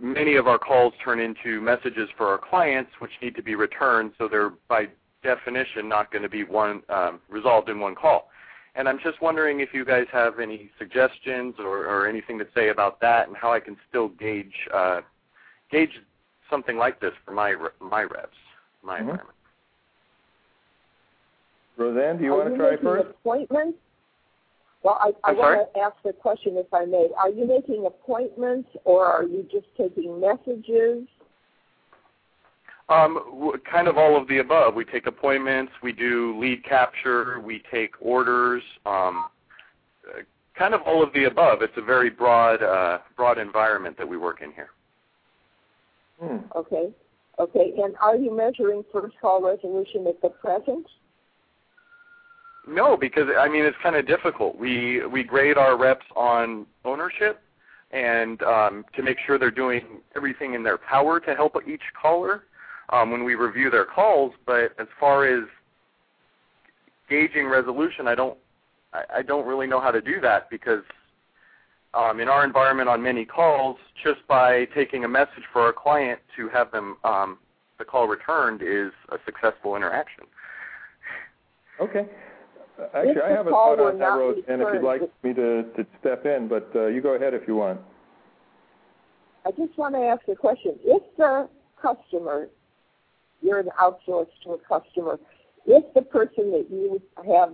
many 0.00 0.36
of 0.36 0.46
our 0.46 0.58
calls 0.58 0.94
turn 1.04 1.20
into 1.20 1.60
messages 1.60 2.08
for 2.16 2.28
our 2.28 2.38
clients, 2.38 2.90
which 2.98 3.10
need 3.20 3.34
to 3.36 3.42
be 3.42 3.54
returned. 3.54 4.12
So 4.18 4.28
they're 4.28 4.52
by 4.68 4.88
definition 5.22 5.88
not 5.88 6.10
going 6.10 6.22
to 6.22 6.28
be 6.28 6.44
one 6.44 6.82
um, 6.88 7.20
resolved 7.28 7.68
in 7.68 7.80
one 7.80 7.94
call. 7.94 8.30
And 8.74 8.88
I'm 8.88 8.98
just 9.04 9.20
wondering 9.20 9.60
if 9.60 9.68
you 9.74 9.84
guys 9.84 10.06
have 10.12 10.40
any 10.40 10.70
suggestions 10.78 11.54
or, 11.58 11.86
or 11.86 12.08
anything 12.08 12.38
to 12.38 12.46
say 12.54 12.70
about 12.70 13.00
that, 13.00 13.28
and 13.28 13.36
how 13.36 13.52
I 13.52 13.60
can 13.60 13.76
still 13.88 14.08
gauge 14.08 14.54
uh, 14.72 15.02
gauge 15.70 15.90
something 16.48 16.76
like 16.76 16.98
this 17.00 17.12
for 17.24 17.32
my 17.32 17.50
re- 17.50 17.70
my 17.80 18.02
reps, 18.02 18.36
my 18.82 18.96
Mhm. 18.96 19.00
environment. 19.00 19.36
Roseanne, 21.76 22.18
do 22.18 22.24
you 22.24 22.34
Are 22.34 22.38
want 22.38 22.50
to 22.50 22.56
try 22.56 22.76
first? 22.76 23.10
Appointments? 23.10 23.78
Well, 24.82 24.98
I, 25.00 25.12
I 25.30 25.32
want 25.32 25.68
to 25.72 25.80
ask 25.80 25.94
the 26.04 26.12
question, 26.12 26.56
if 26.56 26.72
I 26.74 26.84
may. 26.84 27.08
Are 27.16 27.30
you 27.30 27.46
making 27.46 27.86
appointments, 27.86 28.68
or 28.84 29.06
are 29.06 29.22
you 29.22 29.46
just 29.50 29.66
taking 29.76 30.20
messages? 30.20 31.06
Um, 32.88 33.52
kind 33.70 33.86
of 33.86 33.96
all 33.96 34.20
of 34.20 34.26
the 34.28 34.38
above. 34.38 34.74
We 34.74 34.84
take 34.84 35.06
appointments, 35.06 35.72
we 35.82 35.92
do 35.92 36.38
lead 36.38 36.64
capture, 36.64 37.40
we 37.40 37.62
take 37.70 37.94
orders. 38.00 38.62
Um, 38.84 39.26
uh, 40.08 40.22
kind 40.58 40.74
of 40.74 40.82
all 40.82 41.02
of 41.02 41.12
the 41.12 41.24
above. 41.24 41.62
It's 41.62 41.72
a 41.76 41.82
very 41.82 42.10
broad 42.10 42.62
uh, 42.62 42.98
broad 43.16 43.38
environment 43.38 43.96
that 43.98 44.08
we 44.08 44.16
work 44.16 44.42
in 44.42 44.52
here. 44.52 44.70
Hmm. 46.20 46.38
Okay. 46.56 46.90
Okay. 47.38 47.72
And 47.82 47.94
are 48.00 48.16
you 48.16 48.36
measuring 48.36 48.84
first 48.92 49.14
call 49.20 49.42
resolution 49.42 50.06
at 50.06 50.20
the 50.20 50.28
present? 50.28 50.86
No, 52.66 52.96
because 52.96 53.28
I 53.38 53.48
mean 53.48 53.64
it's 53.64 53.76
kind 53.82 53.96
of 53.96 54.06
difficult. 54.06 54.56
We 54.56 55.04
we 55.06 55.24
grade 55.24 55.58
our 55.58 55.76
reps 55.76 56.06
on 56.14 56.66
ownership 56.84 57.40
and 57.90 58.42
um, 58.42 58.84
to 58.94 59.02
make 59.02 59.18
sure 59.26 59.38
they're 59.38 59.50
doing 59.50 60.00
everything 60.16 60.54
in 60.54 60.62
their 60.62 60.78
power 60.78 61.20
to 61.20 61.34
help 61.34 61.56
each 61.66 61.82
caller 62.00 62.44
um, 62.90 63.10
when 63.10 63.24
we 63.24 63.34
review 63.34 63.68
their 63.68 63.84
calls. 63.84 64.32
But 64.46 64.72
as 64.78 64.86
far 64.98 65.26
as 65.26 65.44
gauging 67.10 67.46
resolution, 67.46 68.06
I 68.06 68.14
don't 68.14 68.38
I, 68.92 69.02
I 69.16 69.22
don't 69.22 69.46
really 69.46 69.66
know 69.66 69.80
how 69.80 69.90
to 69.90 70.00
do 70.00 70.20
that 70.20 70.48
because 70.48 70.84
um, 71.94 72.20
in 72.20 72.28
our 72.28 72.44
environment 72.44 72.88
on 72.88 73.02
many 73.02 73.24
calls, 73.24 73.76
just 74.02 74.26
by 74.26 74.66
taking 74.74 75.04
a 75.04 75.08
message 75.08 75.44
for 75.52 75.62
our 75.62 75.72
client 75.72 76.20
to 76.36 76.48
have 76.48 76.70
them 76.70 76.96
um, 77.04 77.38
the 77.78 77.84
call 77.84 78.06
returned 78.06 78.62
is 78.62 78.92
a 79.08 79.16
successful 79.24 79.74
interaction. 79.74 80.24
Okay. 81.80 82.06
Uh, 82.78 82.84
Actually, 82.94 83.22
I 83.22 83.30
have 83.30 83.46
a 83.46 83.50
call 83.50 83.76
thought 83.76 83.78
were 83.78 83.92
on 83.92 83.98
that, 83.98 84.08
not 84.10 84.18
Roseanne, 84.18 84.60
if 84.60 84.74
you'd 84.74 84.82
like 84.82 85.02
me 85.22 85.34
to, 85.34 85.62
to 85.62 85.86
step 86.00 86.24
in, 86.24 86.48
but 86.48 86.70
uh, 86.74 86.86
you 86.86 87.00
go 87.02 87.14
ahead 87.14 87.34
if 87.34 87.46
you 87.46 87.56
want. 87.56 87.80
I 89.44 89.50
just 89.50 89.76
want 89.76 89.94
to 89.94 90.00
ask 90.00 90.26
a 90.28 90.36
question. 90.36 90.78
If 90.84 91.02
the 91.16 91.48
customer, 91.80 92.48
you're 93.42 93.58
an 93.58 93.68
outsourced 93.80 94.28
to 94.44 94.52
a 94.52 94.58
customer, 94.58 95.18
if 95.66 95.92
the 95.94 96.02
person 96.02 96.50
that 96.52 96.66
you 96.70 97.00
have 97.26 97.52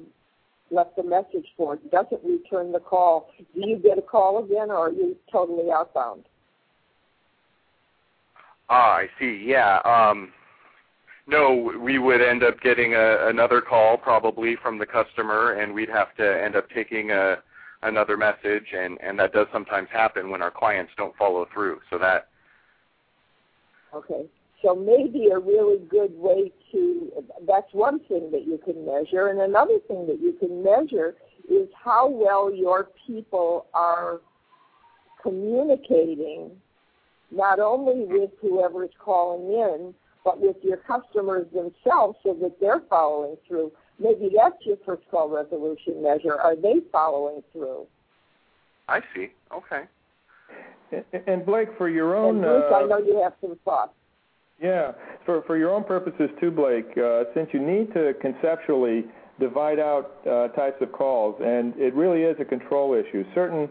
left 0.71 0.99
a 0.99 1.03
message 1.03 1.47
for 1.57 1.79
doesn't 1.91 2.23
return 2.25 2.73
the 2.73 2.81
call, 2.81 3.31
do 3.39 3.45
you 3.55 3.79
get 3.79 3.99
a 3.99 4.03
call 4.03 4.45
again, 4.45 4.71
or 4.71 4.89
are 4.89 4.93
you 4.93 5.17
totally 5.33 5.71
outbound? 5.71 6.25
Ah, 8.69 8.97
I 8.97 9.09
see. 9.19 9.45
Yeah. 9.47 9.81
Um, 9.85 10.33
no, 11.29 11.73
we 11.81 11.99
would 11.99 12.21
end 12.21 12.43
up 12.43 12.61
getting 12.61 12.95
a, 12.95 13.29
another 13.29 13.61
call 13.61 13.97
probably 13.97 14.57
from 14.57 14.79
the 14.79 14.87
customer, 14.87 15.53
and 15.53 15.73
we'd 15.73 15.91
have 15.91 16.15
to 16.17 16.43
end 16.43 16.57
up 16.57 16.69
taking 16.71 17.11
a 17.11 17.37
another 17.83 18.17
message, 18.17 18.73
and 18.77 18.99
and 19.01 19.19
that 19.19 19.33
does 19.33 19.47
sometimes 19.53 19.89
happen 19.93 20.31
when 20.31 20.43
our 20.43 20.51
clients 20.51 20.91
don't 20.97 21.17
follow 21.17 21.47
through. 21.55 21.81
So 21.91 21.99
that 21.99 22.29
Okay. 23.95 24.27
So 24.63 24.75
maybe 24.75 25.29
a 25.29 25.39
really 25.39 25.79
good 25.89 26.13
way 26.17 26.53
to, 26.73 27.13
that's 27.47 27.73
one 27.73 28.01
thing 28.01 28.31
that 28.33 28.45
you 28.45 28.59
can 28.65 28.85
measure. 28.85 29.29
And 29.29 29.41
another 29.41 29.79
thing 29.87 30.07
that 30.09 30.21
you 30.21 30.33
can 30.33 30.65
measure 30.65 31.15
is 31.49 31.69
how 31.75 32.09
well 32.09 32.53
your 32.53 32.89
people 33.07 33.67
are 33.73 34.21
communicating 35.23 36.51
not 37.31 37.61
only 37.61 38.05
with 38.07 38.31
whoever 38.41 38.85
is 38.85 38.91
calling 38.99 39.53
in, 39.53 39.95
but 40.25 40.41
with 40.41 40.57
your 40.63 40.79
customers 40.79 41.47
themselves 41.53 42.19
so 42.23 42.35
that 42.41 42.57
they're 42.61 42.83
following 42.91 43.37
through. 43.47 43.73
Maybe 43.99 44.31
that's 44.37 44.57
your 44.65 44.77
first 44.87 45.03
call 45.11 45.29
resolution 45.29 46.03
measure. 46.03 46.35
Are 46.41 46.55
they 46.57 46.81
following 46.93 47.43
through? 47.53 47.87
I 48.89 49.01
see. 49.15 49.29
Okay. 49.53 49.83
And- 50.93 51.05
And 51.27 51.47
Blake, 51.47 51.69
for 51.77 51.89
your 51.89 52.17
own, 52.17 52.37
and 52.37 52.45
Bruce, 52.45 52.73
I 52.73 52.83
uh, 52.83 52.87
know 52.87 52.99
you 52.99 53.21
have 53.23 53.35
some 53.41 53.57
thoughts. 53.65 53.93
yeah, 54.61 54.93
for 55.27 55.43
for 55.43 55.57
your 55.59 55.71
own 55.71 55.85
purposes 55.85 56.31
too, 56.41 56.51
Blake. 56.51 56.97
Uh, 56.97 57.25
since 57.35 57.49
you 57.53 57.61
need 57.61 57.93
to 57.95 58.15
conceptually 58.23 59.05
divide 59.39 59.79
out 59.79 60.17
uh, 60.27 60.49
types 60.49 60.81
of 60.81 60.91
calls, 60.93 61.37
and 61.45 61.75
it 61.77 61.95
really 61.95 62.23
is 62.23 62.37
a 62.41 62.45
control 62.45 62.95
issue. 62.95 63.25
Certain 63.35 63.69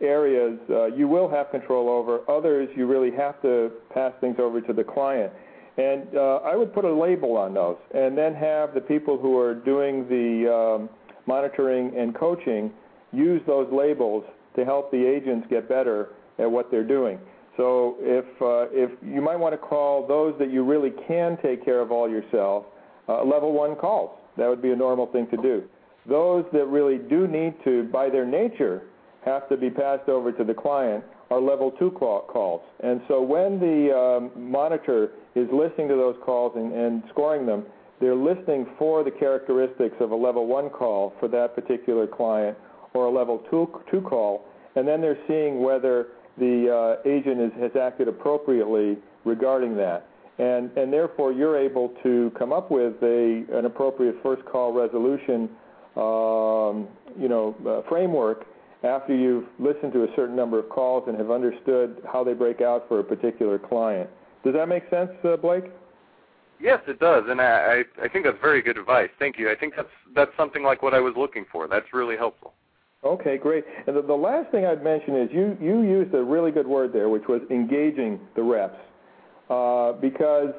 areas 0.00 0.58
uh, 0.70 0.86
you 0.86 1.08
will 1.08 1.28
have 1.28 1.50
control 1.50 1.88
over. 1.90 2.20
Others 2.30 2.68
you 2.76 2.86
really 2.86 3.10
have 3.10 3.40
to 3.42 3.70
pass 3.92 4.12
things 4.20 4.36
over 4.38 4.60
to 4.60 4.72
the 4.72 4.84
client. 4.84 5.32
And 5.80 6.16
uh, 6.16 6.40
I 6.44 6.56
would 6.56 6.72
put 6.74 6.84
a 6.84 6.92
label 6.92 7.36
on 7.36 7.54
those, 7.54 7.78
and 7.94 8.10
then 8.20 8.34
have 8.34 8.74
the 8.74 8.80
people 8.80 9.16
who 9.16 9.38
are 9.38 9.54
doing 9.54 9.94
the 10.08 10.52
um, 10.52 10.90
monitoring 11.26 11.96
and 11.96 12.14
coaching 12.14 12.70
use 13.12 13.40
those 13.46 13.68
labels 13.72 14.24
to 14.56 14.64
help 14.64 14.90
the 14.90 15.04
agents 15.16 15.46
get 15.48 15.68
better 15.68 16.10
at 16.38 16.50
what 16.50 16.70
they're 16.70 16.90
doing. 16.98 17.18
So 17.56 17.96
if 18.00 18.24
uh, 18.42 18.68
if 18.72 18.90
you 19.02 19.20
might 19.20 19.36
want 19.36 19.54
to 19.54 19.58
call 19.58 20.06
those 20.06 20.34
that 20.38 20.50
you 20.50 20.64
really 20.64 20.92
can 21.08 21.38
take 21.42 21.64
care 21.64 21.80
of 21.80 21.90
all 21.90 22.08
yourself, 22.08 22.64
uh, 23.08 23.24
level 23.24 23.52
one 23.52 23.74
calls. 23.76 24.10
That 24.36 24.48
would 24.48 24.62
be 24.62 24.70
a 24.70 24.76
normal 24.76 25.06
thing 25.06 25.26
to 25.28 25.36
do. 25.36 25.64
Those 26.06 26.44
that 26.52 26.66
really 26.66 26.98
do 26.98 27.26
need 27.26 27.54
to, 27.64 27.84
by 27.84 28.08
their 28.08 28.26
nature, 28.26 28.82
have 29.24 29.48
to 29.48 29.56
be 29.56 29.70
passed 29.70 30.08
over 30.08 30.32
to 30.32 30.44
the 30.44 30.54
client 30.54 31.04
are 31.30 31.40
level 31.40 31.70
two 31.78 31.90
calls. 31.92 32.62
And 32.82 33.00
so 33.06 33.22
when 33.22 33.60
the 33.60 33.94
um, 33.96 34.50
monitor 34.50 35.10
is 35.34 35.48
listening 35.52 35.88
to 35.88 35.94
those 35.94 36.16
calls 36.24 36.52
and, 36.56 37.02
scoring 37.10 37.46
them, 37.46 37.64
they're 38.00 38.16
listening 38.16 38.66
for 38.78 39.04
the 39.04 39.10
characteristics 39.10 39.94
of 40.00 40.10
a 40.10 40.16
level 40.16 40.46
one 40.46 40.70
call 40.70 41.14
for 41.20 41.28
that 41.28 41.54
particular 41.54 42.06
client 42.06 42.56
or 42.94 43.06
a 43.06 43.10
level 43.10 43.44
two, 43.50 43.68
two 43.90 44.00
call, 44.00 44.46
and 44.74 44.88
then 44.88 45.00
they're 45.00 45.18
seeing 45.28 45.62
whether 45.62 46.08
the 46.38 46.98
uh, 47.04 47.08
agent 47.08 47.52
has 47.54 47.70
acted 47.80 48.08
appropriately 48.08 48.96
regarding 49.24 49.76
that. 49.76 50.06
And, 50.38 50.70
and 50.76 50.90
therefore, 50.90 51.32
you're 51.32 51.58
able 51.58 51.92
to 52.02 52.32
come 52.38 52.52
up 52.52 52.70
with 52.70 52.94
a, 53.02 53.44
an 53.52 53.66
appropriate 53.66 54.16
first 54.22 54.42
call 54.46 54.72
resolution 54.72 55.50
um, 55.96 56.88
you 57.18 57.28
know, 57.28 57.54
uh, 57.66 57.88
framework 57.88 58.46
after 58.82 59.14
you've 59.14 59.44
listened 59.58 59.92
to 59.92 60.04
a 60.04 60.08
certain 60.16 60.36
number 60.36 60.58
of 60.58 60.68
calls 60.68 61.04
and 61.06 61.16
have 61.18 61.30
understood 61.30 62.02
how 62.10 62.24
they 62.24 62.32
break 62.32 62.60
out 62.60 62.88
for 62.88 63.00
a 63.00 63.04
particular 63.04 63.58
client. 63.58 64.08
Does 64.44 64.54
that 64.54 64.68
make 64.68 64.88
sense, 64.90 65.10
uh, 65.24 65.36
Blake? 65.36 65.64
Yes, 66.60 66.80
it 66.86 66.98
does, 66.98 67.24
and 67.28 67.40
I, 67.40 67.82
I 68.02 68.08
think 68.08 68.26
that's 68.26 68.40
very 68.40 68.60
good 68.60 68.76
advice. 68.76 69.08
Thank 69.18 69.38
you. 69.38 69.50
I 69.50 69.54
think 69.54 69.74
that's 69.76 69.88
that's 70.14 70.30
something 70.36 70.62
like 70.62 70.82
what 70.82 70.92
I 70.92 71.00
was 71.00 71.14
looking 71.16 71.46
for. 71.50 71.66
That's 71.66 71.86
really 71.94 72.16
helpful. 72.16 72.52
Okay, 73.02 73.38
great. 73.38 73.64
And 73.86 73.96
the, 73.96 74.02
the 74.02 74.14
last 74.14 74.50
thing 74.50 74.66
I'd 74.66 74.84
mention 74.84 75.16
is 75.16 75.30
you 75.32 75.56
you 75.58 75.80
used 75.80 76.12
a 76.14 76.22
really 76.22 76.50
good 76.50 76.66
word 76.66 76.92
there, 76.92 77.08
which 77.08 77.26
was 77.28 77.40
engaging 77.50 78.20
the 78.36 78.42
reps, 78.42 78.76
uh, 79.48 79.92
because 79.92 80.52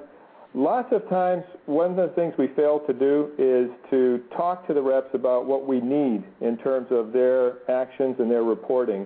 lots 0.53 0.91
of 0.91 1.07
times 1.09 1.43
one 1.65 1.91
of 1.91 2.09
the 2.09 2.13
things 2.15 2.33
we 2.37 2.47
fail 2.55 2.79
to 2.87 2.93
do 2.93 3.31
is 3.37 3.69
to 3.89 4.21
talk 4.35 4.67
to 4.67 4.73
the 4.73 4.81
reps 4.81 5.13
about 5.13 5.45
what 5.45 5.67
we 5.67 5.79
need 5.79 6.23
in 6.41 6.57
terms 6.57 6.87
of 6.91 7.13
their 7.13 7.69
actions 7.69 8.15
and 8.19 8.29
their 8.29 8.43
reporting. 8.43 9.05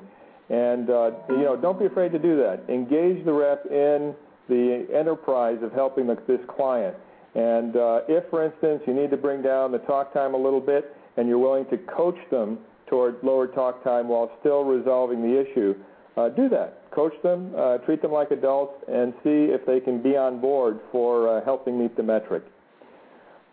And 0.49 0.89
uh, 0.89 1.11
you 1.29 1.43
know, 1.43 1.55
don't 1.55 1.79
be 1.79 1.85
afraid 1.85 2.11
to 2.11 2.19
do 2.19 2.37
that. 2.37 2.63
Engage 2.69 3.25
the 3.25 3.33
rep 3.33 3.65
in 3.65 4.13
the 4.47 4.87
enterprise 4.93 5.57
of 5.63 5.71
helping 5.71 6.07
this 6.07 6.39
client. 6.55 6.95
And 7.33 7.75
uh, 7.75 8.01
if, 8.07 8.29
for 8.29 8.45
instance, 8.45 8.81
you 8.87 8.93
need 8.93 9.09
to 9.11 9.17
bring 9.17 9.41
down 9.41 9.71
the 9.71 9.79
talk 9.79 10.13
time 10.13 10.33
a 10.33 10.37
little 10.37 10.61
bit 10.61 10.95
and 11.17 11.27
you're 11.27 11.39
willing 11.39 11.65
to 11.67 11.77
coach 11.77 12.17
them 12.31 12.59
toward 12.87 13.17
lower 13.23 13.47
talk 13.47 13.83
time 13.83 14.07
while 14.07 14.31
still 14.39 14.63
resolving 14.63 15.21
the 15.21 15.41
issue, 15.41 15.75
uh, 16.17 16.29
do 16.29 16.47
that. 16.49 16.83
Coach 16.95 17.13
them, 17.23 17.51
uh, 17.57 17.77
treat 17.79 18.01
them 18.01 18.13
like 18.13 18.31
adults, 18.31 18.73
and 18.87 19.13
see 19.23 19.51
if 19.51 19.65
they 19.65 19.81
can 19.81 20.01
be 20.01 20.15
on 20.15 20.39
board 20.39 20.79
for 20.91 21.27
uh, 21.27 21.43
helping 21.43 21.77
meet 21.77 21.95
the 21.97 22.03
metric. 22.03 22.43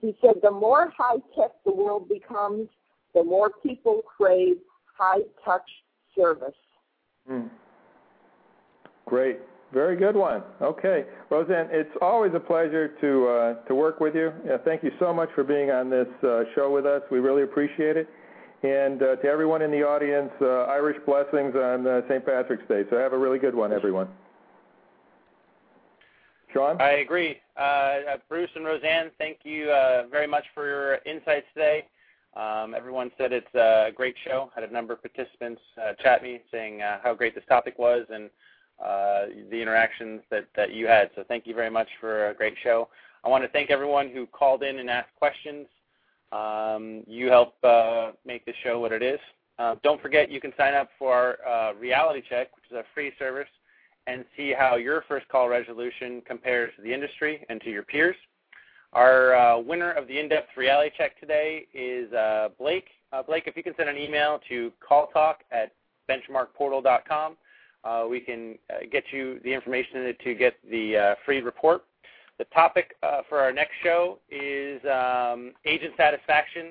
He 0.00 0.16
said, 0.22 0.36
The 0.42 0.50
more 0.50 0.90
high 0.96 1.18
tech 1.36 1.50
the 1.66 1.74
world 1.74 2.08
becomes, 2.08 2.70
the 3.14 3.22
more 3.22 3.50
people 3.62 4.00
crave 4.16 4.56
high 4.96 5.20
touch 5.44 5.70
service. 6.16 6.56
Mm. 7.30 7.50
Great. 9.04 9.38
Very 9.72 9.96
good 9.96 10.14
one. 10.14 10.42
Okay, 10.60 11.06
Roseanne, 11.30 11.68
it's 11.70 11.90
always 12.02 12.32
a 12.34 12.40
pleasure 12.40 12.88
to 13.00 13.28
uh, 13.28 13.54
to 13.66 13.74
work 13.74 14.00
with 14.00 14.14
you. 14.14 14.30
Thank 14.66 14.82
you 14.82 14.90
so 14.98 15.14
much 15.14 15.30
for 15.34 15.44
being 15.44 15.70
on 15.70 15.88
this 15.88 16.08
uh, 16.22 16.42
show 16.54 16.70
with 16.70 16.84
us. 16.84 17.00
We 17.10 17.20
really 17.20 17.42
appreciate 17.42 17.96
it. 17.96 18.06
And 18.62 19.02
uh, 19.02 19.16
to 19.16 19.26
everyone 19.26 19.62
in 19.62 19.70
the 19.70 19.82
audience, 19.82 20.30
Irish 20.40 20.98
blessings 21.06 21.54
on 21.56 22.02
St. 22.08 22.24
Patrick's 22.24 22.68
Day. 22.68 22.82
So 22.90 22.98
have 22.98 23.14
a 23.14 23.18
really 23.18 23.38
good 23.38 23.54
one, 23.54 23.72
everyone. 23.72 24.08
Sean? 26.52 26.80
I 26.80 26.98
agree. 26.98 27.38
Bruce 28.28 28.50
and 28.54 28.64
Roseanne, 28.64 29.10
thank 29.18 29.38
you 29.42 29.66
very 30.10 30.26
much 30.26 30.44
for 30.54 30.68
your 30.68 30.98
insights 31.06 31.46
today. 31.54 31.86
Um, 32.36 32.74
everyone 32.74 33.10
said 33.18 33.32
it's 33.32 33.52
a 33.54 33.90
great 33.96 34.14
show. 34.24 34.50
Had 34.54 34.64
a 34.64 34.72
number 34.72 34.92
of 34.92 35.02
participants 35.02 35.62
chat 36.02 36.22
me 36.22 36.40
saying 36.52 36.82
how 37.02 37.14
great 37.14 37.34
this 37.34 37.44
topic 37.48 37.78
was 37.78 38.06
and 38.10 38.30
the 38.78 39.60
interactions 39.60 40.22
that, 40.30 40.46
that 40.56 40.72
you 40.72 40.86
had. 40.86 41.10
So 41.14 41.24
thank 41.26 41.46
you 41.46 41.54
very 41.54 41.70
much 41.70 41.88
for 42.00 42.30
a 42.30 42.34
great 42.34 42.54
show. 42.62 42.88
I 43.24 43.28
want 43.28 43.44
to 43.44 43.48
thank 43.48 43.70
everyone 43.70 44.10
who 44.10 44.26
called 44.26 44.62
in 44.62 44.78
and 44.78 44.90
asked 44.90 45.14
questions. 45.16 45.66
Um, 46.32 47.02
you 47.06 47.28
help 47.28 47.54
uh, 47.62 48.12
make 48.24 48.44
the 48.44 48.54
show 48.64 48.80
what 48.80 48.92
it 48.92 49.02
is. 49.02 49.20
Uh, 49.58 49.76
don't 49.84 50.00
forget 50.00 50.30
you 50.30 50.40
can 50.40 50.52
sign 50.56 50.74
up 50.74 50.88
for 50.98 51.38
our 51.46 51.70
uh, 51.70 51.74
reality 51.74 52.22
check, 52.28 52.56
which 52.56 52.64
is 52.70 52.76
a 52.76 52.84
free 52.94 53.12
service, 53.18 53.48
and 54.06 54.24
see 54.36 54.52
how 54.52 54.76
your 54.76 55.04
first 55.06 55.28
call 55.28 55.48
resolution 55.48 56.22
compares 56.26 56.74
to 56.76 56.82
the 56.82 56.92
industry 56.92 57.44
and 57.48 57.60
to 57.60 57.70
your 57.70 57.82
peers. 57.82 58.16
Our 58.92 59.34
uh, 59.34 59.58
winner 59.58 59.92
of 59.92 60.08
the 60.08 60.18
in-depth 60.18 60.56
reality 60.56 60.90
check 60.96 61.18
today 61.20 61.66
is 61.72 62.12
uh, 62.12 62.48
Blake. 62.58 62.88
Blake, 63.26 63.44
if 63.46 63.56
you 63.56 63.62
can 63.62 63.74
send 63.76 63.90
an 63.90 63.98
email 63.98 64.40
to 64.48 64.72
calltalk 64.86 65.36
at 65.50 65.72
benchmarkportal.com 66.10 67.36
uh, 67.84 68.06
we 68.08 68.20
can 68.20 68.56
uh, 68.70 68.80
get 68.90 69.04
you 69.12 69.40
the 69.44 69.52
information 69.52 70.14
to 70.24 70.34
get 70.34 70.54
the 70.70 70.96
uh, 70.96 71.14
free 71.24 71.40
report. 71.40 71.84
The 72.38 72.44
topic 72.46 72.94
uh, 73.02 73.22
for 73.28 73.38
our 73.38 73.52
next 73.52 73.72
show 73.82 74.18
is 74.30 74.80
um, 74.84 75.52
agent 75.64 75.94
satisfaction, 75.96 76.68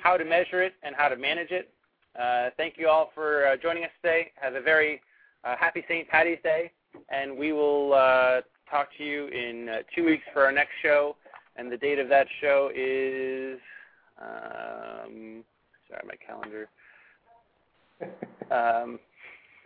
how 0.00 0.16
to 0.16 0.24
measure 0.24 0.62
it, 0.62 0.74
and 0.82 0.94
how 0.94 1.08
to 1.08 1.16
manage 1.16 1.50
it. 1.50 1.72
Uh, 2.18 2.50
thank 2.56 2.74
you 2.78 2.88
all 2.88 3.10
for 3.14 3.46
uh, 3.46 3.56
joining 3.56 3.84
us 3.84 3.90
today. 4.02 4.32
Have 4.36 4.54
a 4.54 4.60
very 4.60 5.00
happy 5.44 5.84
St. 5.88 6.08
Patty's 6.08 6.38
Day, 6.42 6.72
and 7.08 7.36
we 7.36 7.52
will 7.52 7.90
talk 8.70 8.88
to 8.98 9.04
you 9.04 9.28
in 9.28 9.68
two 9.94 10.04
weeks 10.04 10.24
for 10.32 10.44
our 10.44 10.52
next 10.52 10.72
show. 10.82 11.16
And 11.54 11.70
the 11.72 11.76
date 11.76 11.98
of 11.98 12.08
that 12.08 12.26
show 12.40 12.70
is, 12.74 13.58
um, 14.20 15.44
sorry, 15.88 16.02
my 16.06 16.16
calendar. 16.26 16.68
Um, 18.48 19.00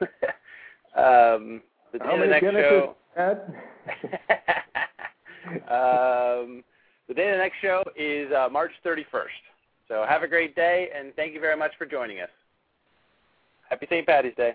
Um, 0.96 1.62
the 1.92 1.98
day 1.98 2.04
How 2.04 2.14
of 2.14 2.20
the 2.20 2.26
next 2.26 2.44
show. 2.44 2.96
um, 5.68 6.64
the 7.08 7.14
day 7.14 7.28
of 7.28 7.34
the 7.34 7.38
next 7.38 7.56
show 7.60 7.82
is 7.96 8.30
uh, 8.32 8.48
March 8.50 8.72
31st. 8.84 9.04
So 9.88 10.04
have 10.08 10.22
a 10.22 10.28
great 10.28 10.54
day, 10.54 10.88
and 10.96 11.14
thank 11.16 11.34
you 11.34 11.40
very 11.40 11.56
much 11.56 11.72
for 11.76 11.86
joining 11.86 12.20
us. 12.20 12.28
Happy 13.68 13.86
St. 13.90 14.06
Patty's 14.06 14.34
Day. 14.36 14.54